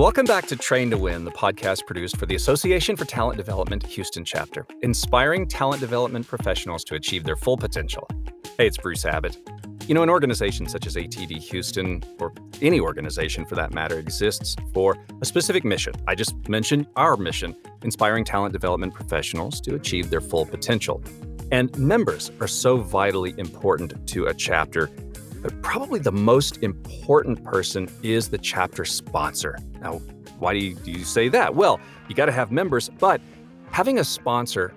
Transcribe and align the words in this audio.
Welcome 0.00 0.24
back 0.24 0.46
to 0.46 0.56
Train 0.56 0.88
to 0.92 0.96
Win, 0.96 1.26
the 1.26 1.30
podcast 1.30 1.84
produced 1.84 2.16
for 2.16 2.24
the 2.24 2.34
Association 2.34 2.96
for 2.96 3.04
Talent 3.04 3.36
Development 3.36 3.84
Houston 3.84 4.24
chapter, 4.24 4.66
inspiring 4.80 5.46
talent 5.46 5.78
development 5.78 6.26
professionals 6.26 6.84
to 6.84 6.94
achieve 6.94 7.22
their 7.24 7.36
full 7.36 7.58
potential. 7.58 8.08
Hey, 8.56 8.66
it's 8.66 8.78
Bruce 8.78 9.04
Abbott. 9.04 9.36
You 9.86 9.94
know, 9.94 10.02
an 10.02 10.08
organization 10.08 10.66
such 10.66 10.86
as 10.86 10.96
ATD 10.96 11.36
Houston, 11.50 12.02
or 12.18 12.32
any 12.62 12.80
organization 12.80 13.44
for 13.44 13.56
that 13.56 13.74
matter, 13.74 13.98
exists 13.98 14.56
for 14.72 14.96
a 15.20 15.26
specific 15.26 15.66
mission. 15.66 15.92
I 16.08 16.14
just 16.14 16.48
mentioned 16.48 16.86
our 16.96 17.18
mission, 17.18 17.54
inspiring 17.82 18.24
talent 18.24 18.54
development 18.54 18.94
professionals 18.94 19.60
to 19.60 19.74
achieve 19.74 20.08
their 20.08 20.22
full 20.22 20.46
potential. 20.46 21.04
And 21.52 21.78
members 21.78 22.30
are 22.40 22.48
so 22.48 22.78
vitally 22.78 23.34
important 23.36 24.08
to 24.08 24.28
a 24.28 24.32
chapter 24.32 24.88
but 25.42 25.62
probably 25.62 26.00
the 26.00 26.12
most 26.12 26.58
important 26.62 26.79
person 27.44 27.90
is 28.02 28.28
the 28.28 28.38
chapter 28.38 28.84
sponsor. 28.84 29.58
Now, 29.80 30.00
why 30.38 30.54
do 30.54 30.60
you, 30.60 30.74
do 30.74 30.90
you 30.90 31.04
say 31.04 31.28
that? 31.28 31.54
Well, 31.54 31.80
you 32.08 32.14
got 32.14 32.26
to 32.26 32.32
have 32.32 32.50
members, 32.50 32.88
but 32.98 33.20
having 33.70 33.98
a 33.98 34.04
sponsor 34.04 34.72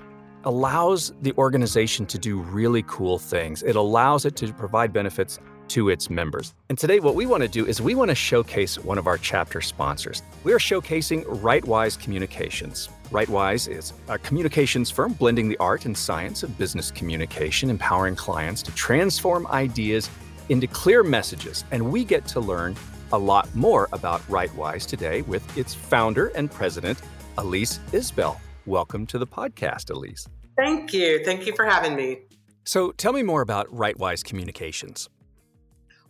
allows 0.46 1.14
the 1.22 1.34
organization 1.38 2.06
to 2.08 2.18
do 2.18 2.40
really 2.40 2.84
cool 2.88 3.18
things. 3.18 3.64
It 3.64 3.76
allows 3.76 4.26
it 4.26 4.36
to 4.38 4.54
provide 4.54 4.92
benefits 4.92 5.40
to 5.70 5.90
its 5.90 6.10
members. 6.10 6.54
And 6.70 6.78
today, 6.78 7.00
what 7.00 7.16
we 7.16 7.26
want 7.26 7.42
to 7.42 7.50
do 7.50 7.66
is 7.66 7.82
we 7.82 7.96
want 7.96 8.10
to 8.10 8.16
showcase 8.16 8.78
one 8.78 8.98
of 8.98 9.08
our 9.08 9.18
chapter 9.18 9.62
sponsors. 9.62 10.22
We 10.44 10.52
are 10.52 10.60
showcasing 10.60 11.24
WriteWise 11.26 12.00
Communications. 12.00 12.90
WriteWise 13.10 13.72
is 13.72 13.94
a 14.10 14.18
communications 14.18 14.92
firm 14.92 15.14
blending 15.14 15.48
the 15.48 15.58
art 15.58 15.86
and 15.86 15.98
science 15.98 16.44
of 16.44 16.58
business 16.58 16.92
communication, 16.92 17.70
empowering 17.70 18.16
clients 18.16 18.62
to 18.64 18.72
transform 18.74 19.48
ideas 19.48 20.10
into 20.50 20.68
clear 20.68 21.04
messages, 21.04 21.64
and 21.72 21.92
we 21.92 22.04
get 22.04 22.26
to 22.28 22.40
learn 22.40 22.76
a 23.12 23.18
lot 23.18 23.54
more 23.56 23.88
about 23.94 24.22
WriteWise 24.28 24.88
today 24.88 25.22
with 25.24 25.58
its 25.58 25.74
founder 25.74 26.28
and 26.36 26.52
president, 26.52 27.00
Alise 27.38 27.80
Isbell. 27.92 28.38
Welcome 28.66 29.06
to 29.08 29.20
the 29.20 29.28
podcast, 29.28 29.92
Alise. 29.92 30.28
Thank 30.58 30.94
you. 30.94 31.24
Thank 31.24 31.46
you 31.46 31.56
for 31.56 31.66
having 31.66 31.96
me. 31.96 32.22
So, 32.66 32.92
tell 32.92 33.14
me 33.14 33.24
more 33.24 33.42
about 33.42 33.68
WriteWise 33.68 34.24
Communications. 34.24 35.10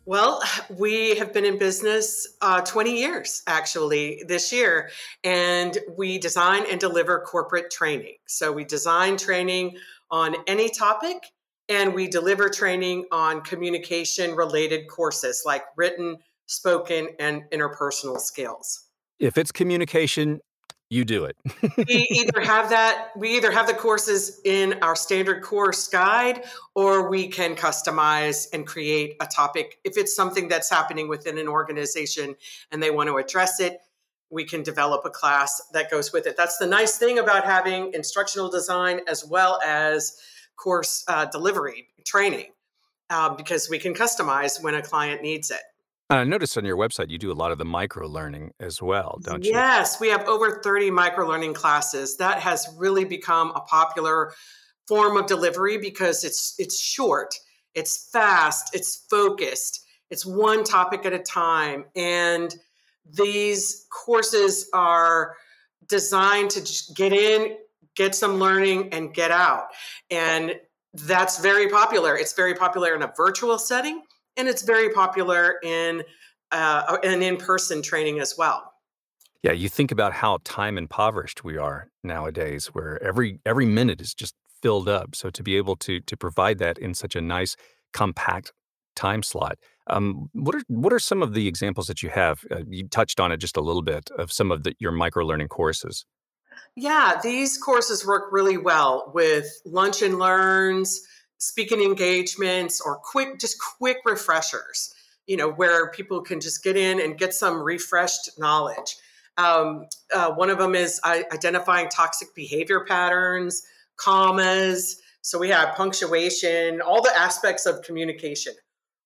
Well, 0.05 0.43
we 0.69 1.15
have 1.15 1.33
been 1.33 1.45
in 1.45 1.57
business 1.57 2.27
uh, 2.41 2.61
20 2.61 2.99
years 2.99 3.41
actually 3.47 4.23
this 4.27 4.51
year, 4.51 4.89
and 5.23 5.77
we 5.97 6.19
design 6.19 6.65
and 6.69 6.79
deliver 6.79 7.19
corporate 7.21 7.71
training. 7.71 8.15
So, 8.27 8.51
we 8.51 8.65
design 8.65 9.17
training 9.17 9.77
on 10.11 10.35
any 10.45 10.69
topic 10.69 11.31
and 11.69 11.93
we 11.93 12.07
deliver 12.07 12.49
training 12.49 13.05
on 13.11 13.41
communication 13.41 14.35
related 14.35 14.87
courses 14.87 15.43
like 15.45 15.63
written, 15.75 16.17
spoken, 16.45 17.09
and 17.19 17.43
interpersonal 17.51 18.19
skills. 18.19 18.87
If 19.19 19.37
it's 19.37 19.51
communication, 19.51 20.41
you 20.89 21.05
do 21.05 21.25
it. 21.25 21.35
we 21.87 22.07
either 22.11 22.41
have 22.41 22.69
that, 22.69 23.09
we 23.15 23.35
either 23.35 23.51
have 23.51 23.67
the 23.67 23.73
courses 23.73 24.39
in 24.45 24.75
our 24.81 24.95
standard 24.95 25.41
course 25.41 25.87
guide, 25.87 26.43
or 26.75 27.09
we 27.09 27.27
can 27.27 27.55
customize 27.55 28.47
and 28.53 28.67
create 28.67 29.15
a 29.19 29.25
topic. 29.25 29.79
If 29.83 29.97
it's 29.97 30.15
something 30.15 30.47
that's 30.47 30.69
happening 30.69 31.07
within 31.07 31.37
an 31.37 31.47
organization 31.47 32.35
and 32.71 32.83
they 32.83 32.91
want 32.91 33.09
to 33.09 33.17
address 33.17 33.59
it, 33.59 33.79
we 34.29 34.45
can 34.45 34.63
develop 34.63 35.05
a 35.05 35.09
class 35.09 35.61
that 35.73 35.89
goes 35.89 36.11
with 36.11 36.27
it. 36.27 36.35
That's 36.35 36.57
the 36.57 36.67
nice 36.67 36.97
thing 36.97 37.19
about 37.19 37.45
having 37.45 37.93
instructional 37.93 38.49
design 38.49 39.01
as 39.07 39.23
well 39.25 39.59
as 39.63 40.17
course 40.55 41.03
uh, 41.07 41.25
delivery 41.25 41.87
training 42.05 42.51
uh, 43.09 43.29
because 43.29 43.69
we 43.69 43.79
can 43.79 43.93
customize 43.93 44.61
when 44.61 44.75
a 44.75 44.81
client 44.81 45.21
needs 45.21 45.51
it. 45.51 45.61
I 46.09 46.23
noticed 46.25 46.57
on 46.57 46.65
your 46.65 46.77
website 46.77 47.09
you 47.09 47.17
do 47.17 47.31
a 47.31 47.33
lot 47.33 47.51
of 47.51 47.57
the 47.57 47.65
micro 47.65 48.07
learning 48.07 48.51
as 48.59 48.81
well, 48.81 49.19
don't 49.23 49.43
you? 49.43 49.51
Yes, 49.51 49.99
we 49.99 50.09
have 50.09 50.27
over 50.27 50.61
30 50.61 50.91
micro 50.91 51.27
learning 51.27 51.53
classes. 51.53 52.17
That 52.17 52.39
has 52.39 52.67
really 52.77 53.05
become 53.05 53.51
a 53.55 53.61
popular 53.61 54.33
form 54.87 55.17
of 55.17 55.27
delivery 55.27 55.77
because 55.77 56.23
it's 56.23 56.55
it's 56.59 56.79
short, 56.79 57.33
it's 57.73 58.09
fast, 58.11 58.75
it's 58.75 59.05
focused, 59.09 59.85
it's 60.09 60.25
one 60.25 60.63
topic 60.63 61.05
at 61.05 61.13
a 61.13 61.19
time 61.19 61.85
and 61.95 62.53
these 63.09 63.85
courses 63.89 64.69
are 64.73 65.35
designed 65.87 66.49
to 66.51 66.61
just 66.61 66.95
get 66.95 67.11
in, 67.11 67.57
get 67.95 68.15
some 68.15 68.39
learning 68.39 68.89
and 68.93 69.13
get 69.13 69.31
out. 69.31 69.67
And 70.09 70.55
that's 70.93 71.39
very 71.39 71.69
popular. 71.69 72.15
It's 72.17 72.33
very 72.33 72.53
popular 72.53 72.95
in 72.95 73.01
a 73.01 73.11
virtual 73.15 73.57
setting, 73.57 74.03
and 74.37 74.47
it's 74.47 74.61
very 74.61 74.89
popular 74.89 75.55
in 75.63 76.03
uh, 76.51 76.97
an 77.03 77.23
in-person 77.23 77.81
training 77.81 78.19
as 78.19 78.35
well. 78.37 78.73
Yeah, 79.41 79.51
you 79.51 79.67
think 79.67 79.91
about 79.91 80.13
how 80.13 80.39
time 80.43 80.77
impoverished 80.77 81.43
we 81.43 81.57
are 81.57 81.89
nowadays, 82.03 82.67
where 82.67 83.01
every 83.03 83.39
every 83.45 83.65
minute 83.65 83.99
is 83.99 84.13
just 84.13 84.35
filled 84.61 84.87
up. 84.87 85.15
So 85.15 85.29
to 85.31 85.43
be 85.43 85.57
able 85.57 85.75
to 85.77 85.99
to 85.99 86.15
provide 86.15 86.59
that 86.59 86.77
in 86.77 86.93
such 86.93 87.15
a 87.15 87.21
nice, 87.21 87.55
compact 87.91 88.53
time 88.95 89.23
slot. 89.23 89.57
Um, 89.87 90.29
what 90.33 90.55
are 90.55 90.61
what 90.67 90.93
are 90.93 90.99
some 90.99 91.21
of 91.21 91.33
the 91.33 91.47
examples 91.47 91.87
that 91.87 92.01
you 92.01 92.09
have? 92.09 92.45
Uh, 92.49 92.61
you 92.69 92.87
touched 92.87 93.19
on 93.19 93.31
it 93.31 93.37
just 93.37 93.57
a 93.57 93.61
little 93.61 93.81
bit 93.81 94.09
of 94.17 94.31
some 94.31 94.51
of 94.51 94.63
the, 94.63 94.75
your 94.79 94.91
micro 94.91 95.25
learning 95.25 95.49
courses. 95.49 96.05
Yeah, 96.75 97.19
these 97.21 97.57
courses 97.57 98.05
work 98.05 98.31
really 98.31 98.57
well 98.57 99.11
with 99.13 99.61
lunch 99.65 100.01
and 100.01 100.19
learns, 100.19 101.01
speaking 101.37 101.81
engagements, 101.81 102.81
or 102.81 102.97
quick, 102.97 103.39
just 103.39 103.57
quick 103.59 103.97
refreshers, 104.05 104.93
you 105.27 105.37
know, 105.37 105.49
where 105.49 105.91
people 105.91 106.21
can 106.21 106.39
just 106.39 106.63
get 106.63 106.77
in 106.77 106.99
and 106.99 107.17
get 107.17 107.33
some 107.33 107.61
refreshed 107.61 108.31
knowledge. 108.37 108.97
Um, 109.37 109.87
uh, 110.13 110.31
one 110.31 110.49
of 110.49 110.57
them 110.57 110.75
is 110.75 110.99
identifying 111.03 111.89
toxic 111.89 112.33
behavior 112.35 112.85
patterns, 112.85 113.63
commas. 113.97 115.01
So 115.21 115.39
we 115.39 115.49
have 115.49 115.75
punctuation, 115.75 116.81
all 116.81 117.01
the 117.01 117.15
aspects 117.17 117.65
of 117.65 117.81
communication, 117.83 118.53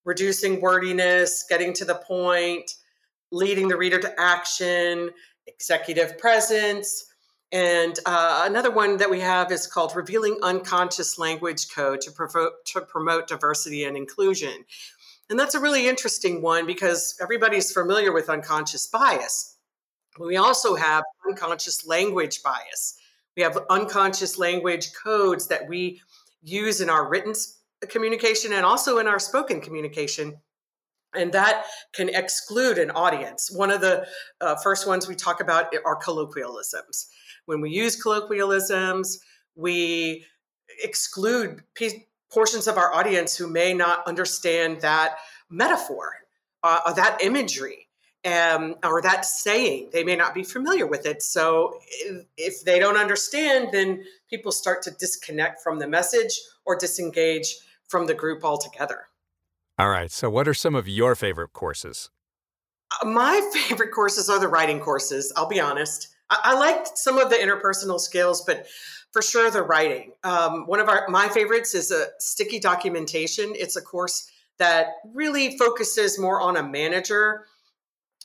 reducing 0.06 0.62
wordiness, 0.62 1.46
getting 1.48 1.74
to 1.74 1.86
the 1.86 1.96
point, 1.96 2.72
leading 3.32 3.68
the 3.68 3.78
reader 3.78 4.00
to 4.00 4.20
action, 4.20 5.12
executive 5.46 6.18
presence, 6.18 7.06
and 7.52 7.98
uh, 8.06 8.44
another 8.46 8.72
one 8.72 8.98
that 8.98 9.10
we 9.10 9.22
have 9.22 9.52
is 9.52 9.68
called 9.68 9.96
Revealing 9.96 10.38
Unconscious 10.44 11.18
Language 11.18 11.70
Code 11.74 12.02
to, 12.02 12.12
provoke, 12.12 12.66
to 12.66 12.82
promote 12.82 13.28
diversity 13.28 13.86
and 13.86 13.96
inclusion. 13.96 14.66
And 15.30 15.40
that's 15.40 15.56
a 15.56 15.60
really 15.60 15.88
interesting 15.88 16.42
one 16.42 16.66
because 16.66 17.18
everybody's 17.22 17.72
familiar 17.72 18.12
with 18.12 18.30
unconscious 18.30 18.88
bias. 18.88 19.58
We 20.20 20.38
also 20.38 20.76
have 20.76 21.04
unconscious 21.30 21.86
language 21.86 22.42
bias. 22.44 22.98
We 23.36 23.44
have 23.44 23.58
unconscious 23.70 24.38
language 24.38 24.92
codes 24.94 25.48
that 25.48 25.68
we 25.70 26.02
use 26.42 26.82
in 26.82 26.90
our 26.90 27.08
written 27.08 27.34
communication 27.88 28.52
and 28.54 28.66
also 28.66 28.98
in 28.98 29.08
our 29.08 29.20
spoken 29.20 29.62
communication. 29.62 30.38
And 31.16 31.32
that 31.34 31.66
can 31.94 32.10
exclude 32.10 32.78
an 32.78 32.92
audience. 32.92 33.50
One 33.52 33.72
of 33.72 33.80
the 33.80 34.08
uh, 34.42 34.56
first 34.58 34.88
ones 34.88 35.08
we 35.08 35.16
talk 35.16 35.40
about 35.40 35.74
are 35.86 35.96
colloquialisms. 35.96 37.10
When 37.48 37.62
we 37.62 37.72
use 37.72 37.96
colloquialisms, 37.96 39.20
we 39.56 40.26
exclude 40.84 41.64
portions 42.32 42.68
of 42.68 42.78
our 42.78 42.94
audience 42.94 43.38
who 43.38 43.48
may 43.48 43.74
not 43.74 44.06
understand 44.06 44.82
that 44.82 45.18
metaphor, 45.50 46.14
uh, 46.62 46.80
or 46.86 46.94
that 46.94 47.24
imagery, 47.24 47.88
um, 48.26 48.76
or 48.84 49.02
that 49.02 49.24
saying. 49.24 49.92
They 49.94 50.04
may 50.04 50.18
not 50.18 50.36
be 50.36 50.44
familiar 50.44 50.86
with 50.86 51.06
it. 51.06 51.24
So 51.24 51.80
if, 51.90 52.26
if 52.36 52.64
they 52.66 52.80
don't 52.80 52.98
understand, 52.98 53.70
then 53.72 54.04
people 54.30 54.52
start 54.52 54.82
to 54.84 54.92
disconnect 54.92 55.64
from 55.64 55.80
the 55.80 55.88
message 55.88 56.38
or 56.66 56.76
disengage 56.76 57.56
from 57.88 58.08
the 58.08 58.14
group 58.14 58.44
altogether. 58.44 59.08
All 59.80 59.90
right. 59.90 60.12
So, 60.12 60.30
what 60.30 60.50
are 60.50 60.54
some 60.54 60.76
of 60.76 60.90
your 60.90 61.16
favorite 61.16 61.54
courses? 61.54 62.10
Uh, 63.02 63.08
my 63.08 63.50
favorite 63.54 63.94
courses 63.94 64.30
are 64.30 64.40
the 64.40 64.50
writing 64.50 64.82
courses, 64.82 65.32
I'll 65.38 65.48
be 65.48 65.62
honest. 65.62 66.10
I, 66.30 66.40
I 66.44 66.60
liked 66.60 66.98
some 66.98 67.18
of 67.18 67.30
the 67.30 67.36
interpersonal 67.36 68.00
skills, 68.00 68.42
but 68.42 68.68
for 69.12 69.22
sure 69.22 69.50
the 69.50 69.64
writing. 69.64 70.12
Um, 70.24 70.68
one 70.68 70.80
of 70.80 70.90
our 70.90 71.08
my 71.10 71.28
favorites 71.30 71.74
is 71.74 71.92
a 71.92 72.08
sticky 72.20 72.60
documentation. 72.60 73.54
It's 73.56 73.76
a 73.76 73.82
course 73.82 74.30
that 74.60 74.88
really 75.14 75.58
focuses 75.58 76.20
more 76.20 76.42
on 76.42 76.58
a 76.58 76.64
manager 76.64 77.46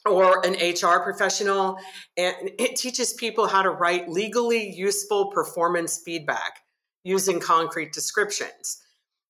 or 0.05 0.45
an 0.45 0.55
HR 0.55 1.01
professional, 1.01 1.79
and 2.17 2.35
it 2.59 2.77
teaches 2.77 3.13
people 3.13 3.47
how 3.47 3.63
to 3.63 3.71
write 3.71 4.09
legally 4.09 4.69
useful 4.71 5.31
performance 5.31 5.99
feedback 6.05 6.61
using 7.05 7.39
concrete 7.39 7.93
descriptions. 7.93 8.83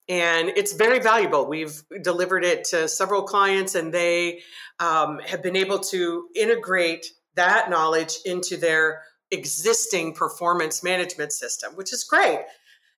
And 0.09 0.49
it's 0.49 0.73
very 0.73 0.99
valuable. 0.99 1.47
We've 1.47 1.83
delivered 2.03 2.45
it 2.45 2.65
to 2.67 2.89
several 2.89 3.23
clients, 3.23 3.75
and 3.75 3.93
they 3.93 4.41
um, 4.81 5.21
have 5.21 5.43
been 5.43 5.57
able 5.57 5.79
to 5.79 6.29
integrate 6.35 7.07
that 7.35 7.71
knowledge 7.71 8.19
into 8.25 8.57
their 8.57 9.03
existing 9.31 10.15
performance 10.15 10.83
management 10.83 11.33
system, 11.33 11.75
which 11.75 11.93
is 11.93 12.05
great. 12.05 12.41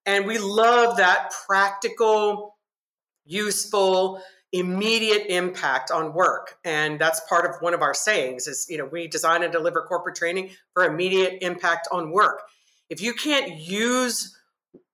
And 0.07 0.27
we 0.27 0.39
love 0.39 0.97
that 0.99 1.33
practical, 1.47 2.57
useful, 3.25 4.21
immediate 4.55 5.27
impact 5.29 5.91
on 5.91 6.13
work. 6.13 6.59
And 6.65 6.99
that's 7.01 7.21
part 7.29 7.45
of 7.45 7.61
one 7.61 7.75
of 7.75 7.83
our 7.83 7.93
sayings 7.93 8.47
is 8.47 8.67
you 8.69 8.79
know 8.79 8.85
we 8.85 9.09
design 9.09 9.43
and 9.43 9.53
deliver 9.53 9.83
corporate 9.83 10.15
training 10.15 10.51
for 10.73 10.85
immediate 10.85 11.39
impact 11.43 11.89
on 11.91 12.13
work. 12.13 12.41
If 12.89 13.01
you 13.01 13.15
can't 13.15 13.59
use 13.59 14.37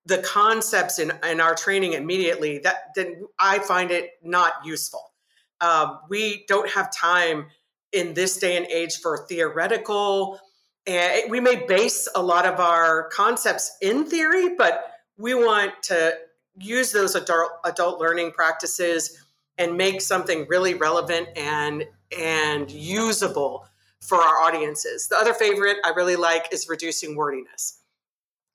the 0.07 0.17
concepts 0.17 0.97
in, 0.97 1.11
in 1.29 1.39
our 1.39 1.53
training 1.53 1.93
immediately 1.93 2.57
that 2.57 2.85
then 2.95 3.23
i 3.37 3.59
find 3.59 3.91
it 3.91 4.09
not 4.23 4.53
useful. 4.65 5.11
Um, 5.59 5.99
we 6.09 6.43
don't 6.47 6.69
have 6.71 6.91
time 6.91 7.45
in 7.93 8.13
this 8.13 8.37
day 8.37 8.57
and 8.57 8.65
age 8.67 8.99
for 8.99 9.25
theoretical 9.27 10.39
and 10.87 11.29
we 11.29 11.39
may 11.39 11.65
base 11.67 12.07
a 12.15 12.21
lot 12.21 12.45
of 12.45 12.59
our 12.59 13.09
concepts 13.09 13.77
in 13.81 14.05
theory 14.05 14.55
but 14.55 14.85
we 15.17 15.33
want 15.33 15.71
to 15.83 16.13
use 16.57 16.91
those 16.91 17.15
adult 17.15 17.51
adult 17.65 17.99
learning 17.99 18.31
practices 18.31 19.17
and 19.57 19.77
make 19.77 20.01
something 20.01 20.45
really 20.49 20.73
relevant 20.73 21.27
and 21.35 21.85
and 22.17 22.69
usable 22.71 23.65
for 24.01 24.17
our 24.17 24.41
audiences. 24.41 25.07
The 25.07 25.15
other 25.15 25.33
favorite 25.33 25.77
I 25.85 25.89
really 25.89 26.15
like 26.15 26.47
is 26.51 26.67
reducing 26.67 27.15
wordiness. 27.15 27.79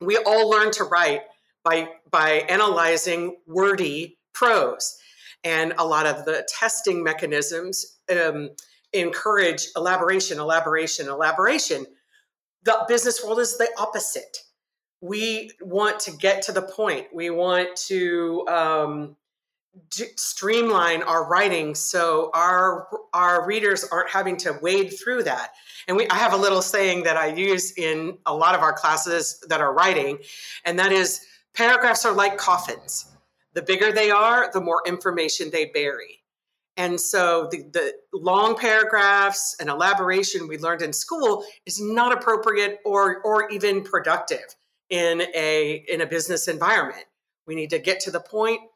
We 0.01 0.17
all 0.19 0.51
learn 0.51 0.73
to 0.73 0.85
write 0.85 1.23
by 1.65 1.89
by 2.11 2.45
analyzing 2.49 3.37
wordy 3.47 4.19
prose, 4.35 4.99
and 5.45 5.73
a 5.79 5.87
lot 5.87 6.07
of 6.07 6.25
the 6.25 6.47
testing 6.49 7.03
mechanisms 7.03 7.99
um, 8.11 8.51
encourage 8.93 9.69
elaboration, 9.77 10.39
elaboration, 10.39 11.09
elaboration. 11.09 11.87
The 12.65 12.85
business 12.89 13.23
world 13.25 13.39
is 13.39 13.59
the 13.59 13.69
opposite. 13.79 14.39
We 15.01 15.51
want 15.61 16.01
to 16.01 16.11
get 16.13 16.43
to 16.43 16.53
the 16.53 16.63
point. 16.63 17.07
We 17.13 17.31
want 17.31 17.77
to 17.89 18.47
um, 18.49 19.17
streamline 19.91 21.03
our 21.03 21.29
writing 21.29 21.75
so 21.75 22.31
our 22.33 22.89
our 23.13 23.47
readers 23.47 23.85
aren't 23.93 24.09
having 24.09 24.37
to 24.37 24.59
wade 24.63 24.91
through 24.99 25.23
that 25.23 25.53
and 25.87 25.97
we 25.97 26.09
i 26.09 26.15
have 26.15 26.33
a 26.33 26.37
little 26.37 26.63
saying 26.63 27.03
that 27.03 27.17
i 27.17 27.27
use 27.27 27.73
in 27.77 28.17
a 28.25 28.35
lot 28.35 28.55
of 28.55 28.63
our 28.63 28.73
classes 28.73 29.43
that 29.49 29.61
are 29.61 29.75
writing 29.75 30.19
and 30.65 30.79
that 30.79 30.93
is 30.93 31.21
paragraphs 31.55 32.05
are 32.07 32.15
like 32.15 32.39
coffins 32.39 33.07
the 33.53 33.63
bigger 33.63 33.93
they 33.93 34.11
are 34.11 34.51
the 34.53 34.61
more 34.61 34.83
information 34.87 35.51
they 35.51 35.67
bury 35.67 36.16
and 36.77 37.01
so 37.01 37.49
the, 37.51 37.65
the 37.73 37.93
long 38.13 38.57
paragraphs 38.57 39.57
and 39.61 39.69
elaboration 39.69 40.49
we 40.49 40.59
learned 40.59 40.83
in 40.83 40.93
school 40.93 41.45
is 41.65 41.81
not 41.81 42.13
appropriate 42.13 42.81
or 42.85 43.21
or 43.23 43.51
even 43.51 43.83
productive 43.83 44.55
in 44.91 45.23
a 45.35 45.85
in 45.89 46.01
a 46.01 46.07
business 46.07 46.49
environment 46.49 47.05
we 47.47 47.55
need 47.55 47.71
to 47.71 47.79
get 47.79 48.01
to 48.01 48.11
the 48.11 48.21
point. 48.21 48.61
point 48.61 48.71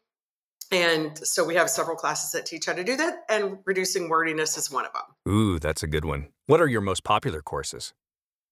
and 0.73 1.19
so 1.27 1.45
we 1.45 1.57
have 1.57 1.69
several 1.69 1.97
classes 1.97 2.31
that 2.33 2.47
teach 2.47 2.67
how 2.67 2.75
to 2.75 2.85
do 2.85 2.97
that, 2.97 3.25
and 3.29 3.59
reducing 3.65 4.09
wordiness 4.09 4.57
is 4.57 4.71
one 4.71 4.87
of 4.87 4.93
them. 4.93 5.03
Ooh, 5.33 5.59
that's 5.59 5.83
a 5.83 5.89
good 5.89 6.05
one. 6.05 6.29
What 6.47 6.61
are 6.61 6.69
your 6.69 6.81
most 6.81 7.03
popular 7.03 7.43
courses? 7.43 7.93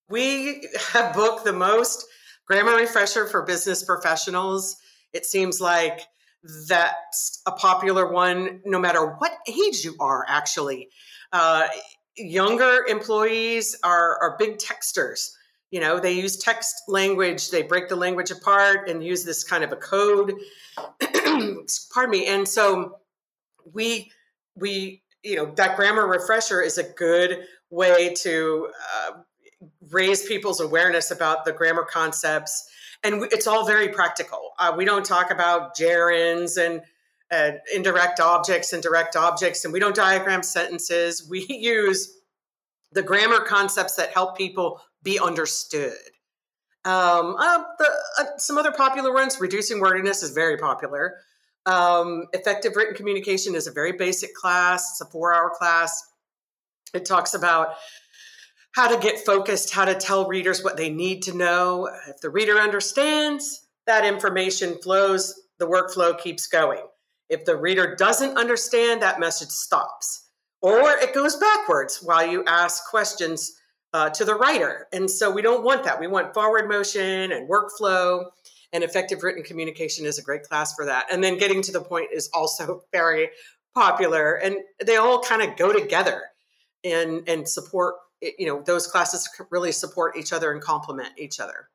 We 0.09 0.67
have 0.93 1.15
booked 1.15 1.45
the 1.45 1.53
most 1.53 2.07
grammar 2.45 2.75
refresher 2.75 3.27
for 3.27 3.43
business 3.43 3.85
professionals. 3.85 4.77
It 5.13 5.27
seems 5.27 5.61
like 5.61 6.01
that's 6.43 7.43
a 7.47 7.53
popular 7.53 8.11
one 8.11 8.61
no 8.65 8.79
matter 8.79 9.07
what 9.07 9.33
age 9.49 9.85
you 9.85 9.97
are, 10.01 10.25
actually. 10.29 10.89
Uh, 11.33 11.67
younger 12.17 12.85
employees 12.89 13.77
are, 13.83 14.19
are 14.21 14.37
big 14.39 14.59
texters. 14.59 15.31
You 15.71 15.81
know, 15.81 16.01
they 16.01 16.13
use 16.13 16.39
text 16.39 16.75
language, 16.89 17.51
they 17.51 17.63
break 17.63 17.89
the 17.89 17.97
language 17.97 18.31
apart 18.31 18.89
and 18.89 19.05
use 19.05 19.25
this 19.25 19.45
kind 19.45 19.63
of 19.63 19.73
a 19.73 19.77
code. 19.77 20.35
Pardon 21.93 22.11
me. 22.11 22.27
And 22.27 22.49
so 22.49 22.97
we, 23.73 24.11
we, 24.55 25.03
you 25.23 25.37
know, 25.37 25.53
that 25.57 25.77
grammar 25.77 26.07
refresher 26.07 26.63
is 26.63 26.79
a 26.79 26.85
good 26.85 27.45
way 27.71 28.15
to 28.15 28.69
uh, 28.95 29.11
raise 29.91 30.27
people's 30.27 30.61
awareness 30.61 31.11
about 31.11 31.45
the 31.45 31.53
grammar 31.53 31.85
concepts. 31.85 32.71
And 33.05 33.25
it's 33.33 33.47
all 33.47 33.67
very 33.67 33.89
practical. 33.89 34.51
Uh, 34.59 34.75
we 34.77 34.85
don't 34.85 35.05
talk 35.05 35.31
about 35.31 35.77
gerunds 35.77 36.59
and 36.59 36.83
uh, 37.31 37.59
indirect 37.75 38.21
objects 38.21 38.73
and 38.73 38.83
direct 38.83 39.15
objects, 39.15 39.65
and 39.65 39.73
we 39.73 39.81
don't 39.81 39.95
diagram 39.95 40.43
sentences. 40.43 41.27
We 41.31 41.47
use 41.49 42.15
the 42.93 43.03
grammar 43.03 43.41
concepts 43.41 43.97
that 43.97 44.11
help 44.11 44.37
people 44.37 44.81
be 45.03 45.19
understood. 45.19 45.93
Um, 46.85 47.37
uh, 47.39 47.65
the, 47.79 47.91
uh, 48.21 48.25
some 48.39 48.57
other 48.57 48.73
popular 48.73 49.13
ones, 49.13 49.39
reducing 49.41 49.81
wordiness 49.81 50.23
is 50.23 50.31
very 50.31 50.57
popular. 50.57 51.17
Um, 51.67 52.27
effective 52.33 52.77
written 52.77 52.95
communication 52.95 53.55
is 53.55 53.67
a 53.67 53.73
very 53.73 53.93
basic 53.93 54.35
class. 54.35 54.93
It's 54.93 55.01
a 55.03 55.05
four-hour 55.05 55.53
class. 55.59 56.03
It 56.95 57.05
talks 57.05 57.35
about 57.35 57.75
how 58.79 58.87
to 58.87 59.03
get 59.03 59.19
focused, 59.27 59.75
how 59.75 59.85
to 59.85 59.95
tell 59.97 60.29
readers 60.29 60.63
what 60.63 60.77
they 60.77 60.89
need 60.89 61.21
to 61.21 61.37
know. 61.37 61.91
If 62.07 62.21
the 62.21 62.31
reader 62.31 62.59
understands, 62.59 63.67
that 63.89 64.05
information 64.05 64.79
flows, 64.81 65.35
the 65.59 65.67
workflow 65.67 66.17
keeps 66.17 66.47
going. 66.47 66.87
If 67.29 67.45
the 67.45 67.57
reader 67.57 67.97
doesn't 67.97 68.39
understand, 68.39 69.03
that 69.03 69.19
message 69.19 69.49
stops. 69.49 70.29
Or 70.63 70.93
it 70.93 71.13
goes 71.13 71.35
backwards 71.35 71.99
while 72.05 72.25
you 72.25 72.45
ask 72.47 72.89
questions 72.89 73.53
uh, 73.93 74.11
to 74.11 74.25
the 74.25 74.37
writer. 74.37 74.87
And 74.93 75.11
so 75.11 75.29
we 75.29 75.43
don't 75.43 75.65
want 75.65 75.83
that. 75.83 75.99
We 75.99 76.07
want 76.07 76.33
forward 76.33 76.69
motion 76.69 77.33
and 77.33 77.51
workflow. 77.51 78.27
And 78.73 78.85
effective 78.85 79.25
written 79.25 79.43
communication 79.43 80.07
is 80.07 80.21
a 80.21 80.23
great 80.23 80.45
class 80.45 80.73
for 80.75 80.85
that. 80.85 81.07
And 81.11 81.25
then 81.25 81.37
getting 81.37 81.63
to 81.63 81.73
the 81.73 81.81
point 81.81 82.11
is 82.15 82.31
also 82.33 82.85
very 82.93 83.31
popular. 83.75 84.35
And 84.35 84.59
they 84.87 84.99
all 84.99 85.21
kind 85.21 85.43
of 85.43 85.57
go 85.57 85.73
together 85.73 86.23
and, 86.85 87.29
and 87.29 87.49
support, 87.49 87.97
you 88.21 88.47
know, 88.47 88.63
those 88.63 88.87
classes 88.87 89.29
really 89.51 89.73
support 89.73 90.17
each 90.17 90.33
other 90.33 90.53
and 90.53 90.61
complement 90.61 91.11
each 91.17 91.41
other. 91.41 91.69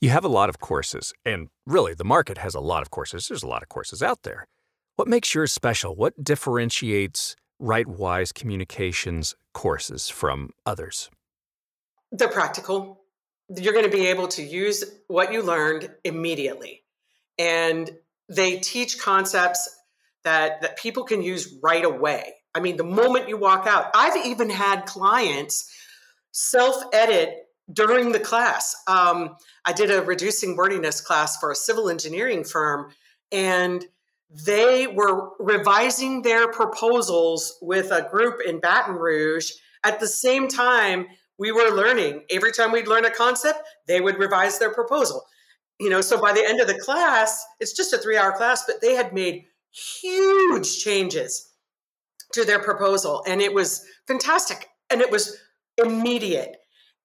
You 0.00 0.10
have 0.10 0.24
a 0.24 0.28
lot 0.28 0.48
of 0.48 0.60
courses, 0.60 1.12
and 1.24 1.48
really, 1.66 1.94
the 1.94 2.04
market 2.04 2.38
has 2.38 2.54
a 2.54 2.60
lot 2.60 2.82
of 2.82 2.90
courses. 2.90 3.26
There's 3.26 3.42
a 3.42 3.48
lot 3.48 3.62
of 3.62 3.68
courses 3.68 4.02
out 4.02 4.22
there. 4.22 4.46
What 4.94 5.08
makes 5.08 5.34
yours 5.34 5.52
special? 5.52 5.94
What 5.94 6.22
differentiates 6.22 7.36
WriteWise 7.60 8.32
Communications 8.32 9.34
courses 9.54 10.08
from 10.08 10.50
others? 10.64 11.10
They're 12.12 12.28
practical. 12.28 13.00
You're 13.48 13.72
going 13.72 13.84
to 13.84 13.96
be 13.96 14.06
able 14.06 14.28
to 14.28 14.42
use 14.42 14.84
what 15.08 15.32
you 15.32 15.42
learned 15.42 15.90
immediately. 16.04 16.84
And 17.38 17.90
they 18.28 18.58
teach 18.58 19.00
concepts 19.00 19.68
that, 20.24 20.60
that 20.62 20.78
people 20.78 21.04
can 21.04 21.22
use 21.22 21.58
right 21.62 21.84
away. 21.84 22.34
I 22.54 22.60
mean, 22.60 22.76
the 22.76 22.84
moment 22.84 23.28
you 23.28 23.36
walk 23.36 23.66
out, 23.66 23.90
I've 23.94 24.26
even 24.26 24.50
had 24.50 24.86
clients 24.86 25.70
self 26.32 26.82
edit 26.92 27.34
during 27.72 28.12
the 28.12 28.20
class. 28.20 28.74
Um, 28.86 29.36
I 29.64 29.72
did 29.72 29.90
a 29.90 30.02
reducing 30.02 30.56
wordiness 30.56 31.00
class 31.00 31.36
for 31.38 31.50
a 31.50 31.54
civil 31.54 31.90
engineering 31.90 32.44
firm, 32.44 32.90
and 33.30 33.84
they 34.30 34.86
were 34.86 35.30
revising 35.38 36.22
their 36.22 36.50
proposals 36.50 37.58
with 37.60 37.90
a 37.90 38.08
group 38.10 38.40
in 38.44 38.60
Baton 38.60 38.96
Rouge 38.96 39.50
at 39.84 40.00
the 40.00 40.06
same 40.06 40.48
time 40.48 41.06
we 41.38 41.52
were 41.52 41.70
learning. 41.70 42.24
Every 42.30 42.52
time 42.52 42.72
we'd 42.72 42.88
learn 42.88 43.04
a 43.04 43.10
concept, 43.10 43.60
they 43.86 44.00
would 44.00 44.18
revise 44.18 44.58
their 44.58 44.72
proposal. 44.72 45.24
You 45.78 45.88
know, 45.88 46.00
so 46.00 46.20
by 46.20 46.32
the 46.32 46.44
end 46.44 46.60
of 46.60 46.66
the 46.66 46.78
class, 46.78 47.44
it's 47.60 47.72
just 47.72 47.92
a 47.92 47.98
three 47.98 48.16
hour 48.16 48.32
class, 48.32 48.64
but 48.66 48.80
they 48.80 48.94
had 48.94 49.12
made 49.12 49.44
huge 49.70 50.78
changes 50.78 51.47
to 52.32 52.44
their 52.44 52.58
proposal. 52.58 53.24
And 53.26 53.40
it 53.40 53.52
was 53.52 53.84
fantastic. 54.06 54.68
And 54.90 55.00
it 55.00 55.10
was 55.10 55.36
immediate, 55.76 56.56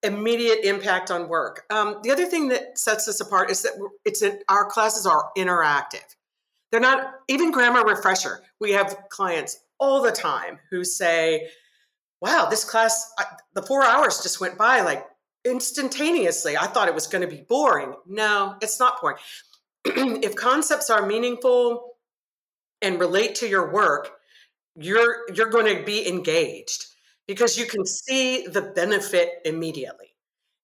immediate 0.02 0.60
impact 0.64 1.12
on 1.12 1.30
work. 1.30 1.64
Um, 1.70 2.00
the 2.04 2.12
other 2.12 2.26
thing 2.26 2.50
that 2.50 2.78
sets 2.78 3.08
us 3.08 3.20
apart 3.20 3.50
is 3.50 3.62
that 3.64 3.74
it's 4.06 4.22
that 4.22 4.44
our 4.50 4.66
classes 4.66 5.06
are 5.06 5.30
interactive. 5.38 6.04
They're 6.72 6.82
not 6.82 7.14
even 7.28 7.52
grammar 7.52 7.84
refresher. 7.84 8.42
We 8.60 8.72
have 8.72 8.98
clients 9.10 9.60
all 9.80 10.02
the 10.02 10.12
time 10.12 10.60
who 10.72 10.84
say, 10.84 11.50
wow, 12.22 12.48
this 12.50 12.64
class, 12.64 13.12
I, 13.20 13.26
the 13.54 13.62
four 13.62 13.84
hours 13.84 14.22
just 14.24 14.42
went 14.42 14.58
by 14.58 14.82
like 14.82 15.06
instantaneously. 15.46 16.58
I 16.58 16.68
thought 16.68 16.88
it 16.88 16.96
was 16.96 17.08
going 17.08 17.22
to 17.22 17.36
be 17.36 17.46
boring. 17.48 17.94
No, 18.08 18.56
it's 18.62 18.80
not 18.80 19.02
boring. 19.02 19.18
if 19.86 20.36
concepts 20.36 20.90
are 20.90 21.06
meaningful 21.06 21.96
and 22.82 23.00
relate 23.00 23.36
to 23.36 23.48
your 23.48 23.72
work, 23.72 24.12
you're 24.76 25.26
you're 25.34 25.50
going 25.50 25.78
to 25.78 25.84
be 25.84 26.08
engaged 26.08 26.86
because 27.28 27.58
you 27.58 27.66
can 27.66 27.86
see 27.86 28.48
the 28.48 28.62
benefit 28.62 29.30
immediately 29.46 30.16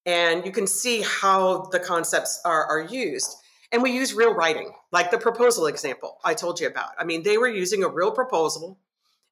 and 0.05 0.45
you 0.45 0.51
can 0.51 0.65
see 0.65 1.01
how 1.01 1.67
the 1.71 1.79
concepts 1.79 2.41
are, 2.43 2.65
are 2.65 2.81
used 2.81 3.37
and 3.71 3.83
we 3.83 3.91
use 3.91 4.13
real 4.13 4.33
writing 4.33 4.71
like 4.91 5.11
the 5.11 5.17
proposal 5.17 5.67
example 5.67 6.17
i 6.23 6.33
told 6.33 6.59
you 6.59 6.67
about 6.67 6.89
i 6.97 7.03
mean 7.03 7.21
they 7.21 7.37
were 7.37 7.47
using 7.47 7.83
a 7.83 7.87
real 7.87 8.11
proposal 8.11 8.79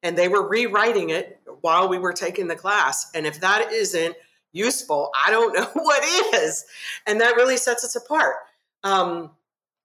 and 0.02 0.16
they 0.16 0.28
were 0.28 0.46
rewriting 0.48 1.10
it 1.10 1.40
while 1.60 1.88
we 1.88 1.98
were 1.98 2.12
taking 2.12 2.46
the 2.46 2.56
class. 2.56 3.10
And 3.14 3.26
if 3.26 3.40
that 3.40 3.72
isn't 3.72 4.14
useful, 4.52 5.10
I 5.14 5.30
don't 5.30 5.54
know 5.54 5.68
what 5.74 6.02
is. 6.34 6.64
And 7.06 7.20
that 7.20 7.36
really 7.36 7.56
sets 7.56 7.84
us 7.84 7.96
apart. 7.96 8.36
Um, 8.84 9.30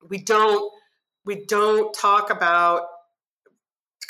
we 0.08 0.18
don't 0.18 0.72
we 1.26 1.46
don't 1.46 1.94
talk 1.94 2.30
about 2.30 2.84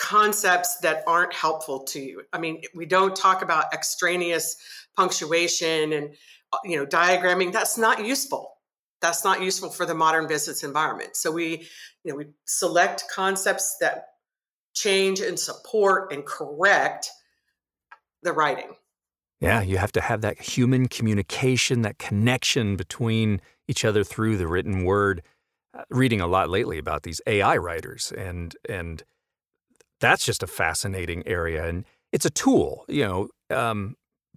concepts 0.03 0.79
that 0.79 1.01
aren't 1.07 1.33
helpful 1.33 1.79
to 1.79 2.00
you. 2.00 2.24
I 2.33 2.38
mean, 2.38 2.62
we 2.75 2.86
don't 2.86 3.15
talk 3.15 3.41
about 3.41 3.74
extraneous 3.74 4.57
punctuation 4.98 5.93
and 5.93 6.13
uh, 6.51 6.57
you 6.65 6.75
know 6.75 6.86
diagramming. 6.86 7.53
That's 7.53 7.77
not 7.77 8.05
useful. 8.05 8.51
That's 9.01 9.24
not 9.24 9.41
useful 9.41 9.69
for 9.69 9.86
the 9.86 9.95
modern 9.95 10.27
business 10.27 10.62
environment. 10.62 11.15
So 11.15 11.31
we, 11.31 11.67
you 12.03 12.12
know, 12.12 12.15
we 12.15 12.25
select 12.45 13.05
concepts 13.13 13.77
that 13.79 14.07
change 14.74 15.22
and 15.22 15.39
support 15.39 16.12
and 16.12 16.25
correct 16.25 17.10
the 18.24 18.33
writing. 18.33 18.75
Yeah, 19.39 19.62
you 19.62 19.77
have 19.77 19.91
to 19.93 20.01
have 20.01 20.19
that 20.22 20.39
human 20.39 20.88
communication, 20.89 21.81
that 21.81 21.98
connection 21.98 22.75
between 22.75 23.41
each 23.69 23.86
other 23.86 24.03
through 24.03 24.36
the 24.38 24.48
written 24.48 24.83
word. 24.83 25.22
Uh, 25.74 25.83
reading 25.89 26.22
a 26.22 26.27
lot 26.27 26.50
lately 26.50 26.77
about 26.77 27.03
these 27.03 27.22
AI 27.25 27.55
writers, 27.57 28.12
and 28.12 28.55
and 28.67 29.03
that's 30.03 30.25
just 30.25 30.43
a 30.43 30.48
fascinating 30.48 31.25
area. 31.25 31.65
And 31.65 31.86
it's 32.12 32.25
a 32.25 32.29
tool, 32.29 32.83
you 32.89 33.05
know, 33.05 33.29
um, 33.50 33.95